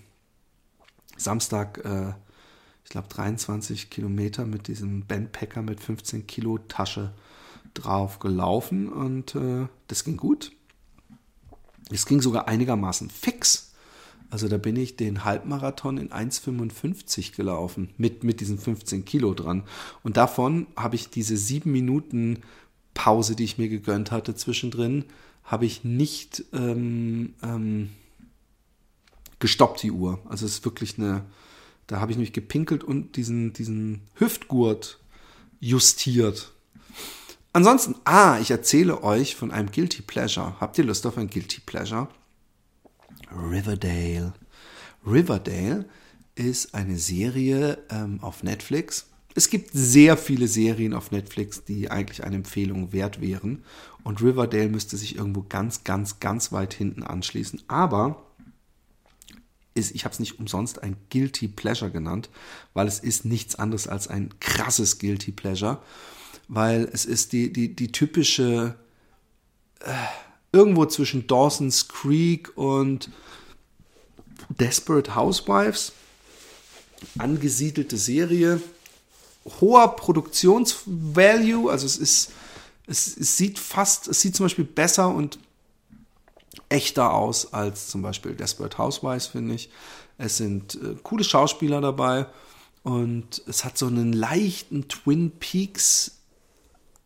Samstag 1.16 1.78
äh, 1.84 2.12
ich 2.88 2.92
glaube, 2.92 3.08
23 3.08 3.90
Kilometer 3.90 4.46
mit 4.46 4.66
diesem 4.66 5.04
Bandpacker 5.04 5.60
mit 5.60 5.78
15 5.78 6.26
Kilo 6.26 6.56
Tasche 6.56 7.12
drauf 7.74 8.18
gelaufen 8.18 8.88
und 8.88 9.34
äh, 9.34 9.66
das 9.88 10.04
ging 10.04 10.16
gut. 10.16 10.52
Es 11.90 12.06
ging 12.06 12.22
sogar 12.22 12.48
einigermaßen 12.48 13.10
fix. 13.10 13.74
Also 14.30 14.48
da 14.48 14.56
bin 14.56 14.76
ich 14.76 14.96
den 14.96 15.26
Halbmarathon 15.26 15.98
in 15.98 16.08
1,55 16.08 17.36
gelaufen 17.36 17.90
mit, 17.98 18.24
mit 18.24 18.40
diesen 18.40 18.58
15 18.58 19.04
Kilo 19.04 19.34
dran. 19.34 19.64
Und 20.02 20.16
davon 20.16 20.66
habe 20.74 20.96
ich 20.96 21.10
diese 21.10 21.36
sieben 21.36 21.72
Minuten 21.72 22.38
Pause, 22.94 23.36
die 23.36 23.44
ich 23.44 23.58
mir 23.58 23.68
gegönnt 23.68 24.12
hatte 24.12 24.34
zwischendrin, 24.34 25.04
habe 25.44 25.66
ich 25.66 25.84
nicht 25.84 26.42
ähm, 26.54 27.34
ähm, 27.42 27.90
gestoppt, 29.40 29.82
die 29.82 29.90
Uhr. 29.90 30.20
Also 30.26 30.46
es 30.46 30.52
ist 30.52 30.64
wirklich 30.64 30.96
eine, 30.96 31.26
da 31.88 32.00
habe 32.00 32.12
ich 32.12 32.18
nämlich 32.18 32.34
gepinkelt 32.34 32.84
und 32.84 33.16
diesen, 33.16 33.54
diesen 33.54 34.02
Hüftgurt 34.14 35.00
justiert. 35.58 36.52
Ansonsten, 37.52 37.96
ah, 38.04 38.38
ich 38.40 38.50
erzähle 38.50 39.02
euch 39.02 39.34
von 39.34 39.50
einem 39.50 39.72
Guilty 39.72 40.02
Pleasure. 40.02 40.54
Habt 40.60 40.78
ihr 40.78 40.84
Lust 40.84 41.06
auf 41.06 41.16
ein 41.16 41.30
Guilty 41.30 41.60
Pleasure? 41.60 42.08
Riverdale. 43.32 44.34
Riverdale 45.04 45.86
ist 46.34 46.74
eine 46.74 46.98
Serie 46.98 47.78
ähm, 47.90 48.18
auf 48.22 48.42
Netflix. 48.42 49.08
Es 49.34 49.48
gibt 49.48 49.70
sehr 49.72 50.18
viele 50.18 50.46
Serien 50.46 50.92
auf 50.92 51.10
Netflix, 51.10 51.64
die 51.64 51.90
eigentlich 51.90 52.22
eine 52.22 52.36
Empfehlung 52.36 52.92
wert 52.92 53.20
wären. 53.22 53.64
Und 54.04 54.20
Riverdale 54.20 54.68
müsste 54.68 54.98
sich 54.98 55.16
irgendwo 55.16 55.42
ganz, 55.48 55.84
ganz, 55.84 56.20
ganz 56.20 56.52
weit 56.52 56.74
hinten 56.74 57.02
anschließen. 57.02 57.62
Aber 57.66 58.27
ist, 59.78 59.94
ich 59.94 60.04
habe 60.04 60.12
es 60.12 60.20
nicht 60.20 60.38
umsonst 60.38 60.82
ein 60.82 60.96
Guilty 61.10 61.48
Pleasure 61.48 61.90
genannt, 61.90 62.28
weil 62.74 62.86
es 62.86 62.98
ist 62.98 63.24
nichts 63.24 63.54
anderes 63.54 63.86
als 63.86 64.08
ein 64.08 64.34
krasses 64.40 64.98
Guilty 64.98 65.32
Pleasure, 65.32 65.78
weil 66.48 66.88
es 66.92 67.04
ist 67.04 67.32
die, 67.32 67.52
die, 67.52 67.74
die 67.74 67.92
typische, 67.92 68.76
äh, 69.80 69.92
irgendwo 70.52 70.86
zwischen 70.86 71.26
Dawson's 71.26 71.88
Creek 71.88 72.56
und 72.56 73.10
Desperate 74.58 75.14
Housewives 75.14 75.92
angesiedelte 77.18 77.96
Serie. 77.96 78.60
Hoher 79.60 79.96
Produktionsvalue, 79.96 81.70
also 81.70 81.86
es 81.86 81.96
ist, 81.96 82.30
es, 82.86 83.16
es 83.16 83.36
sieht 83.36 83.58
fast, 83.58 84.08
es 84.08 84.20
sieht 84.20 84.36
zum 84.36 84.44
Beispiel 84.44 84.64
besser 84.64 85.08
und 85.08 85.38
echter 86.68 87.12
aus 87.12 87.52
als 87.52 87.88
zum 87.88 88.02
Beispiel 88.02 88.34
Desperate 88.34 88.78
Housewives, 88.78 89.26
finde 89.26 89.54
ich. 89.54 89.70
Es 90.18 90.36
sind 90.36 90.74
äh, 90.74 90.96
coole 91.02 91.24
Schauspieler 91.24 91.80
dabei 91.80 92.26
und 92.82 93.42
es 93.46 93.64
hat 93.64 93.78
so 93.78 93.86
einen 93.86 94.12
leichten 94.12 94.88
Twin 94.88 95.32
Peaks 95.38 96.18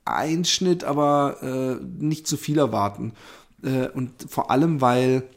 Einschnitt, 0.04 0.82
aber 0.82 1.42
äh, 1.42 1.84
nicht 1.84 2.26
zu 2.26 2.36
viel 2.36 2.58
erwarten. 2.58 3.12
Äh, 3.62 3.88
und 3.88 4.26
vor 4.28 4.50
allem, 4.50 4.80
weil 4.80 5.28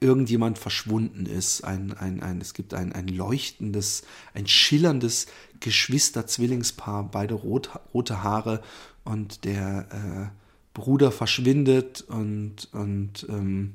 irgendjemand 0.00 0.58
verschwunden 0.58 1.26
ist. 1.26 1.62
Ein, 1.62 1.92
ein, 1.92 2.22
ein, 2.22 2.40
es 2.40 2.54
gibt 2.54 2.74
ein, 2.74 2.92
ein 2.92 3.08
leuchtendes, 3.08 4.02
ein 4.34 4.46
schillerndes 4.46 5.26
Geschwister-Zwillingspaar, 5.60 7.10
beide 7.10 7.34
rot, 7.34 7.70
rote 7.94 8.22
Haare 8.22 8.62
und 9.04 9.44
der 9.44 10.32
äh, 10.32 10.45
Bruder 10.76 11.10
verschwindet 11.10 12.04
und, 12.08 12.68
und 12.72 13.26
ähm, 13.30 13.74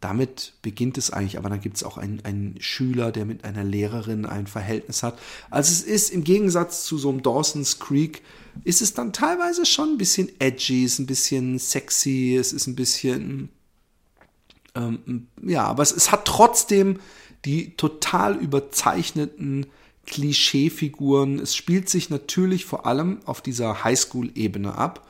damit 0.00 0.52
beginnt 0.62 0.96
es 0.96 1.10
eigentlich, 1.10 1.38
aber 1.38 1.48
dann 1.48 1.60
gibt 1.60 1.76
es 1.76 1.82
auch 1.82 1.98
einen, 1.98 2.24
einen 2.24 2.56
Schüler, 2.60 3.10
der 3.10 3.24
mit 3.24 3.44
einer 3.44 3.64
Lehrerin 3.64 4.24
ein 4.24 4.46
Verhältnis 4.46 5.02
hat. 5.02 5.18
Also 5.50 5.72
es 5.72 5.82
ist 5.82 6.10
im 6.10 6.22
Gegensatz 6.22 6.84
zu 6.84 6.98
so 6.98 7.08
einem 7.08 7.22
Dawson's 7.22 7.80
Creek, 7.80 8.22
ist 8.62 8.80
es 8.80 8.94
dann 8.94 9.12
teilweise 9.12 9.66
schon 9.66 9.94
ein 9.94 9.98
bisschen 9.98 10.30
edgy, 10.38 10.84
ist 10.84 11.00
ein 11.00 11.06
bisschen 11.06 11.58
sexy, 11.58 12.36
es 12.38 12.52
ist 12.52 12.68
ein 12.68 12.76
bisschen 12.76 13.48
ähm, 14.76 15.26
ja, 15.42 15.64
aber 15.64 15.82
es, 15.82 15.90
es 15.92 16.12
hat 16.12 16.26
trotzdem 16.26 17.00
die 17.44 17.76
total 17.76 18.36
überzeichneten 18.36 19.66
Klischeefiguren. 20.06 21.38
Es 21.38 21.54
spielt 21.56 21.88
sich 21.88 22.10
natürlich 22.10 22.64
vor 22.64 22.86
allem 22.86 23.20
auf 23.24 23.40
dieser 23.40 23.84
Highschool-Ebene 23.84 24.76
ab. 24.76 25.06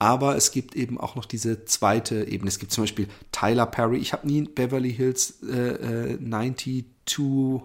Aber 0.00 0.34
es 0.34 0.50
gibt 0.50 0.74
eben 0.74 0.98
auch 0.98 1.14
noch 1.14 1.26
diese 1.26 1.64
zweite 1.66 2.24
Ebene. 2.24 2.48
Es 2.48 2.58
gibt 2.58 2.72
zum 2.72 2.82
Beispiel 2.82 3.06
Tyler 3.30 3.66
Perry. 3.66 3.98
Ich 3.98 4.12
habe 4.12 4.26
nie 4.26 4.42
Beverly 4.42 4.92
Hills 4.92 5.42
äh, 5.42 6.14
äh, 6.14 6.18
9210 6.18 7.62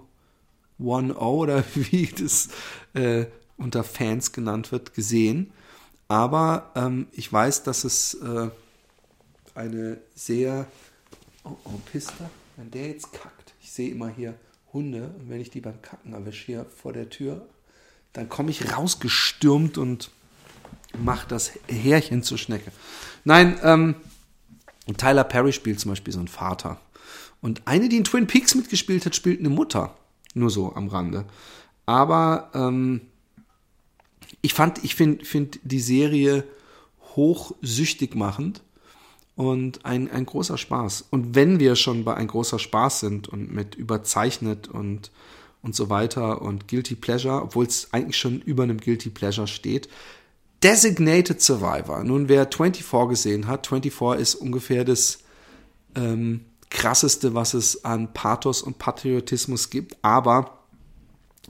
oder 0.77 1.63
wie 1.73 2.05
das 2.07 2.49
äh, 2.93 3.25
unter 3.57 3.83
Fans 3.83 4.31
genannt 4.31 4.71
wird, 4.71 4.93
gesehen. 4.93 5.51
Aber 6.07 6.71
ähm, 6.75 7.07
ich 7.13 7.33
weiß, 7.33 7.63
dass 7.63 7.83
es 7.83 8.13
äh, 8.15 8.49
eine 9.55 9.97
sehr 10.13 10.67
Oh, 11.45 11.55
oh, 11.65 11.79
Pista, 11.91 12.31
wenn 12.57 12.71
der 12.71 12.87
jetzt 12.87 13.13
kackt. 13.13 13.53
Ich 13.61 13.71
sehe 13.71 13.91
immer 13.91 14.09
hier 14.09 14.33
Hunde 14.73 15.13
und 15.19 15.29
wenn 15.29 15.39
ich 15.39 15.51
die 15.51 15.61
beim 15.61 15.79
Kacken 15.79 16.13
erwische 16.13 16.45
hier 16.47 16.65
vor 16.65 16.91
der 16.91 17.09
Tür, 17.09 17.47
dann 18.13 18.29
komme 18.29 18.49
ich 18.49 18.75
rausgestürmt 18.75 19.77
und 19.77 20.09
mache 21.03 21.27
das 21.27 21.51
Härchen 21.67 22.23
zur 22.23 22.37
Schnecke. 22.37 22.71
Nein, 23.23 23.57
ähm, 23.63 23.95
Tyler 24.97 25.23
Perry 25.23 25.51
spielt 25.51 25.79
zum 25.79 25.91
Beispiel 25.91 26.13
so 26.13 26.19
einen 26.19 26.27
Vater. 26.27 26.79
Und 27.41 27.61
eine, 27.65 27.89
die 27.89 27.97
in 27.97 28.03
Twin 28.03 28.27
Peaks 28.27 28.55
mitgespielt 28.55 29.05
hat, 29.05 29.15
spielt 29.15 29.39
eine 29.39 29.49
Mutter. 29.49 29.95
Nur 30.33 30.49
so 30.49 30.73
am 30.75 30.87
Rande. 30.87 31.25
Aber 31.85 32.49
ähm, 32.53 33.01
ich 34.41 34.53
fand, 34.53 34.83
ich 34.83 34.95
finde 34.95 35.23
find 35.25 35.59
die 35.63 35.79
Serie 35.79 36.43
hochsüchtig 37.15 38.15
machend 38.15 38.61
und 39.35 39.85
ein, 39.85 40.09
ein 40.09 40.25
großer 40.25 40.57
Spaß. 40.57 41.05
Und 41.09 41.35
wenn 41.35 41.59
wir 41.59 41.75
schon 41.75 42.03
bei 42.03 42.15
ein 42.15 42.27
großer 42.27 42.59
Spaß 42.59 42.99
sind 43.01 43.27
und 43.27 43.51
mit 43.51 43.75
überzeichnet 43.75 44.67
und, 44.67 45.11
und 45.61 45.75
so 45.75 45.89
weiter 45.89 46.41
und 46.41 46.67
Guilty 46.67 46.95
Pleasure, 46.95 47.41
obwohl 47.41 47.65
es 47.65 47.89
eigentlich 47.91 48.17
schon 48.17 48.41
über 48.41 48.63
einem 48.63 48.79
Guilty 48.79 49.09
Pleasure 49.09 49.47
steht, 49.47 49.89
Designated 50.63 51.41
Survivor. 51.41 52.03
Nun, 52.03 52.29
wer 52.29 52.47
24 52.47 53.09
gesehen 53.09 53.47
hat, 53.47 53.67
24 53.67 54.21
ist 54.21 54.35
ungefähr 54.35 54.83
das 54.83 55.19
ähm, 55.95 56.45
krasseste, 56.69 57.33
was 57.33 57.53
es 57.53 57.85
an 57.85 58.13
Pathos 58.13 58.61
und 58.61 58.79
Patriotismus 58.79 59.69
gibt, 59.69 59.97
aber 60.01 60.65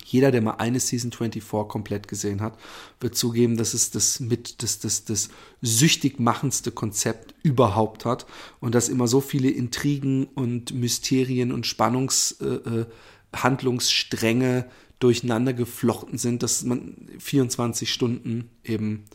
jeder, 0.04 0.32
der 0.32 0.41
mal 0.41 0.56
eine 0.56 0.80
Season 0.80 1.12
24 1.12 1.68
komplett 1.68 2.08
gesehen 2.08 2.41
hat, 2.41 2.58
wird 3.00 3.15
zugeben, 3.15 3.58
dass 3.58 3.74
es 3.74 3.89
das 3.91 4.20
mit 4.20 4.62
das, 4.62 4.78
das, 4.80 5.06
das 5.06 5.30
süchtig 5.62 6.20
machendste 6.20 6.72
Konzept 6.72 7.34
überhaupt 7.44 8.06
hat 8.06 8.26
und 8.60 8.76
dass 8.76 8.89
immer 8.89 9.08
so 9.08 9.22
viele 9.22 9.50
Intrigen 9.50 10.26
und 10.26 10.74
Mysterien 10.74 11.52
und 11.52 11.65
Spannungshandlungsstränge 11.65 14.58
äh, 14.58 14.60
äh 14.60 14.65
durcheinander 15.00 15.54
geflochten 15.54 16.18
sind, 16.18 16.44
dass 16.44 16.64
man 16.64 17.10
24 17.20 17.92
Stunden 17.92 18.50
eben 18.64 19.06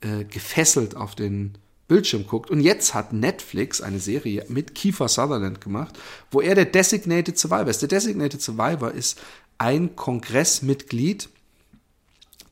äh, 0.00 0.24
gefesselt 0.24 0.96
auf 0.96 1.14
den 1.14 1.58
Bildschirm 1.88 2.26
guckt. 2.26 2.50
Und 2.50 2.60
jetzt 2.60 2.94
hat 2.94 3.12
Netflix 3.12 3.80
eine 3.80 3.98
Serie 3.98 4.44
mit 4.48 4.74
Kiefer 4.74 5.08
Sutherland 5.08 5.60
gemacht, 5.60 5.98
wo 6.30 6.40
er 6.40 6.54
der 6.54 6.64
Designated 6.64 7.38
Survivor 7.38 7.68
ist. 7.68 7.82
Der 7.82 7.88
Designated 7.88 8.40
Survivor 8.40 8.92
ist 8.92 9.20
ein 9.58 9.94
Kongressmitglied, 9.94 11.28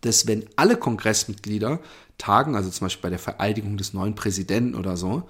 das, 0.03 0.27
wenn 0.27 0.45
alle 0.57 0.77
Kongressmitglieder 0.77 1.81
tagen, 2.19 2.55
also 2.55 2.71
zum 2.71 2.87
Beispiel 2.87 3.03
bei 3.03 3.11
der 3.11 3.19
Vereidigung 3.19 3.77
des 3.77 3.95
neuen 3.95 4.15
Präsidenten 4.15 4.75
oder 4.75 4.97
so, 4.97 5.25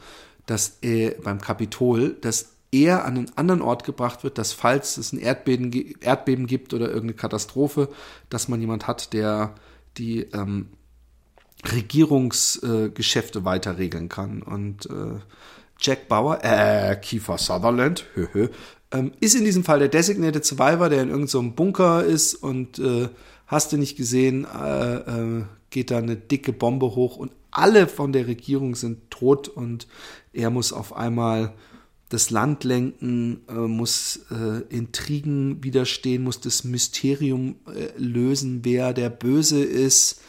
dass 0.47 0.79
äh, 0.83 1.11
beim 1.23 1.41
Kapitol, 1.41 2.17
dass 2.21 2.51
er 2.73 3.05
an 3.05 3.17
einen 3.17 3.37
anderen 3.37 3.63
Ort 3.63 3.85
gebracht 3.85 4.23
wird, 4.23 4.39
dass 4.39 4.53
falls 4.53 4.97
es 4.97 5.13
ein 5.13 5.19
Erdbeben, 5.19 5.73
Erdbeben 6.01 6.47
gibt 6.47 6.73
oder 6.73 6.87
irgendeine 6.87 7.15
Katastrophe, 7.15 7.89
dass 8.29 8.49
man 8.49 8.61
jemand 8.61 8.87
hat, 8.87 9.13
der 9.13 9.55
die 9.97 10.21
ähm, 10.33 10.69
Regierungsgeschäfte 11.71 13.41
äh, 13.41 13.45
weiter 13.45 13.79
regeln 13.79 14.09
kann. 14.09 14.43
Und 14.43 14.87
äh, 14.87 15.19
Jack 15.79 16.09
Bauer, 16.09 16.39
äh, 16.43 16.97
Kiefer 16.97 17.39
Sutherland, 17.39 18.05
hö, 18.15 18.29
hö, 18.33 18.49
ähm, 18.93 19.13
ist 19.21 19.35
in 19.35 19.45
diesem 19.45 19.65
Fall 19.65 19.79
der 19.79 19.89
Designated 19.89 20.45
Survivor, 20.45 20.89
der 20.89 21.03
in 21.03 21.11
irgendeinem 21.11 21.29
so 21.29 21.43
Bunker 21.55 22.05
ist 22.05 22.35
und 22.35 22.79
äh, 22.79 23.09
hast 23.47 23.73
du 23.73 23.77
nicht 23.77 23.97
gesehen, 23.97 24.47
äh, 24.47 24.97
äh, 24.97 25.45
geht 25.71 25.91
da 25.91 25.99
eine 25.99 26.17
dicke 26.17 26.53
Bombe 26.53 26.95
hoch 26.95 27.17
und 27.17 27.33
alle 27.51 27.87
von 27.89 28.13
der 28.13 28.27
Regierung 28.27 28.75
sind 28.75 29.11
tot 29.11 29.49
und 29.49 29.87
er 30.33 30.51
muss 30.51 30.73
auf 30.73 30.95
einmal 30.95 31.53
das 32.11 32.31
Land 32.31 32.65
lenken, 32.65 33.41
äh, 33.49 33.53
muss 33.53 34.21
äh, 34.31 34.63
Intrigen 34.69 35.63
widerstehen, 35.63 36.25
muss 36.25 36.41
das 36.41 36.65
Mysterium 36.65 37.55
äh, 37.67 37.97
lösen, 37.97 38.61
wer 38.65 38.93
der 38.93 39.11
Böse 39.11 39.63
ist 39.63 40.21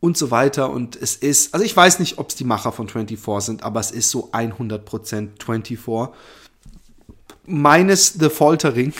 und 0.00 0.18
so 0.18 0.30
weiter. 0.30 0.70
Und 0.70 0.94
es 0.94 1.16
ist, 1.16 1.54
also 1.54 1.64
ich 1.64 1.74
weiß 1.74 1.98
nicht, 1.98 2.18
ob 2.18 2.28
es 2.28 2.34
die 2.36 2.44
Macher 2.44 2.72
von 2.72 2.88
24 2.88 3.44
sind, 3.44 3.62
aber 3.62 3.80
es 3.80 3.90
ist 3.90 4.10
so 4.10 4.30
100% 4.32 5.42
24 5.42 5.78
meines 7.46 8.12
The 8.12 8.28
Foltering. 8.28 8.92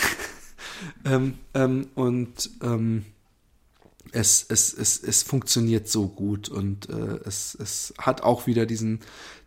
ähm, 1.04 1.34
ähm, 1.52 1.88
und 1.94 2.50
ähm, 2.62 3.04
es, 4.12 4.46
es, 4.48 4.72
es, 4.72 5.02
es 5.02 5.22
funktioniert 5.22 5.88
so 5.88 6.08
gut 6.08 6.48
und 6.48 6.88
äh, 6.88 7.18
es, 7.26 7.54
es 7.54 7.92
hat 7.98 8.22
auch 8.22 8.46
wieder 8.46 8.64
diesen 8.64 9.00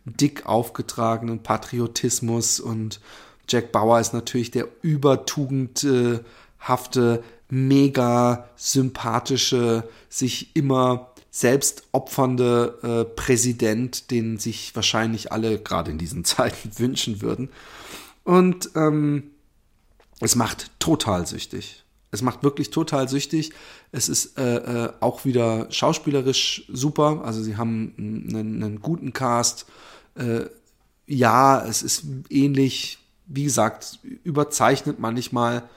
dick 0.06 0.46
aufgetragenen 0.46 1.42
Patriotismus 1.42 2.60
und 2.60 3.00
Jack 3.48 3.72
Bauer 3.72 4.00
ist 4.00 4.12
natürlich 4.12 4.50
der 4.50 4.68
übertugendhafte, 4.82 7.22
mega 7.48 8.48
sympathische, 8.56 9.88
sich 10.08 10.56
immer 10.56 11.12
selbst 11.30 11.84
opfernde 11.92 12.78
äh, 12.82 13.04
Präsident, 13.14 14.10
den 14.10 14.38
sich 14.38 14.74
wahrscheinlich 14.74 15.32
alle 15.32 15.60
gerade 15.60 15.90
in 15.90 15.98
diesen 15.98 16.24
Zeiten 16.24 16.70
wünschen 16.78 17.20
würden. 17.20 17.50
Und 18.24 18.70
ähm, 18.74 19.30
es 20.20 20.34
macht 20.34 20.70
total 20.78 21.26
süchtig. 21.26 21.84
Es 22.10 22.22
macht 22.22 22.42
wirklich 22.42 22.70
total 22.70 23.08
süchtig. 23.08 23.52
Es 23.92 24.08
ist 24.08 24.38
äh, 24.38 24.86
äh, 24.86 24.92
auch 25.00 25.24
wieder 25.24 25.70
schauspielerisch 25.70 26.64
super. 26.68 27.22
Also 27.24 27.42
sie 27.42 27.56
haben 27.56 27.94
einen, 27.98 28.62
einen 28.62 28.80
guten 28.80 29.12
Cast. 29.12 29.66
Äh, 30.16 30.46
ja, 31.06 31.64
es 31.64 31.82
ist 31.82 32.04
ähnlich, 32.30 32.98
wie 33.26 33.44
gesagt, 33.44 34.00
überzeichnet 34.24 34.98
manchmal 34.98 35.68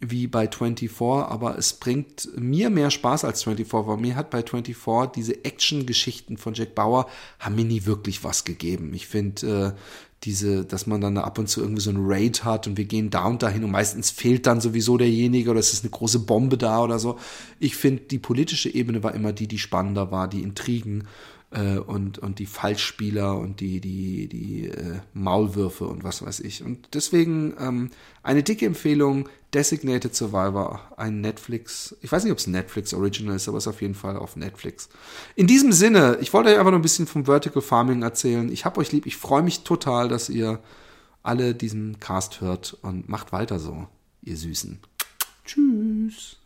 wie 0.00 0.26
bei 0.26 0.48
24, 0.48 0.90
aber 1.00 1.58
es 1.58 1.74
bringt 1.74 2.30
mir 2.38 2.70
mehr 2.70 2.90
Spaß 2.90 3.24
als 3.24 3.42
24, 3.44 3.86
weil 3.86 3.96
mir 3.98 4.16
hat 4.16 4.30
bei 4.30 4.42
24 4.42 5.12
diese 5.14 5.44
Action-Geschichten 5.44 6.38
von 6.38 6.54
Jack 6.54 6.74
Bauer 6.74 7.06
haben 7.38 7.56
mir 7.56 7.64
nie 7.64 7.84
wirklich 7.84 8.24
was 8.24 8.44
gegeben. 8.44 8.94
Ich 8.94 9.06
finde, 9.06 9.74
äh, 9.76 9.78
diese, 10.24 10.64
dass 10.64 10.86
man 10.86 11.00
dann 11.00 11.16
ab 11.16 11.38
und 11.38 11.48
zu 11.48 11.60
irgendwie 11.60 11.80
so 11.80 11.90
ein 11.90 11.98
Raid 11.98 12.44
hat 12.44 12.66
und 12.66 12.76
wir 12.76 12.84
gehen 12.84 13.10
da 13.10 13.24
und 13.24 13.42
dahin 13.42 13.64
und 13.64 13.70
meistens 13.70 14.10
fehlt 14.10 14.46
dann 14.46 14.60
sowieso 14.60 14.98
derjenige 14.98 15.50
oder 15.50 15.60
es 15.60 15.72
ist 15.72 15.82
eine 15.82 15.90
große 15.90 16.20
Bombe 16.20 16.58
da 16.58 16.82
oder 16.82 16.98
so. 16.98 17.18
Ich 17.58 17.76
finde, 17.76 18.02
die 18.02 18.18
politische 18.18 18.72
Ebene 18.72 19.02
war 19.02 19.14
immer 19.14 19.32
die, 19.32 19.48
die 19.48 19.58
spannender 19.58 20.10
war, 20.10 20.28
die 20.28 20.42
Intrigen. 20.42 21.08
Äh, 21.50 21.78
und, 21.78 22.18
und 22.18 22.38
die 22.38 22.46
Falschspieler 22.46 23.36
und 23.36 23.60
die, 23.60 23.80
die, 23.80 24.28
die 24.28 24.66
äh, 24.66 25.00
Maulwürfe 25.14 25.86
und 25.86 26.04
was 26.04 26.24
weiß 26.24 26.40
ich. 26.40 26.62
Und 26.62 26.88
deswegen 26.94 27.54
ähm, 27.58 27.90
eine 28.22 28.42
dicke 28.42 28.66
Empfehlung, 28.66 29.28
Designated 29.52 30.14
Survivor, 30.14 30.80
ein 30.96 31.20
Netflix, 31.20 31.96
ich 32.02 32.12
weiß 32.12 32.22
nicht, 32.22 32.32
ob 32.32 32.38
es 32.38 32.46
Netflix 32.46 32.94
Original 32.94 33.36
ist, 33.36 33.48
aber 33.48 33.58
es 33.58 33.64
ist 33.64 33.68
auf 33.74 33.82
jeden 33.82 33.94
Fall 33.94 34.16
auf 34.16 34.36
Netflix. 34.36 34.88
In 35.34 35.48
diesem 35.48 35.72
Sinne, 35.72 36.18
ich 36.20 36.32
wollte 36.32 36.50
euch 36.50 36.58
einfach 36.58 36.70
nur 36.70 36.78
ein 36.78 36.82
bisschen 36.82 37.06
vom 37.06 37.24
Vertical 37.24 37.62
Farming 37.62 38.02
erzählen. 38.02 38.50
Ich 38.52 38.64
hab 38.64 38.78
euch 38.78 38.92
lieb, 38.92 39.06
ich 39.06 39.16
freue 39.16 39.42
mich 39.42 39.64
total, 39.64 40.08
dass 40.08 40.28
ihr 40.28 40.60
alle 41.22 41.54
diesen 41.54 41.98
Cast 41.98 42.40
hört 42.40 42.78
und 42.82 43.08
macht 43.08 43.32
weiter 43.32 43.58
so, 43.58 43.88
ihr 44.22 44.36
Süßen. 44.36 44.78
Tschüss. 45.44 46.39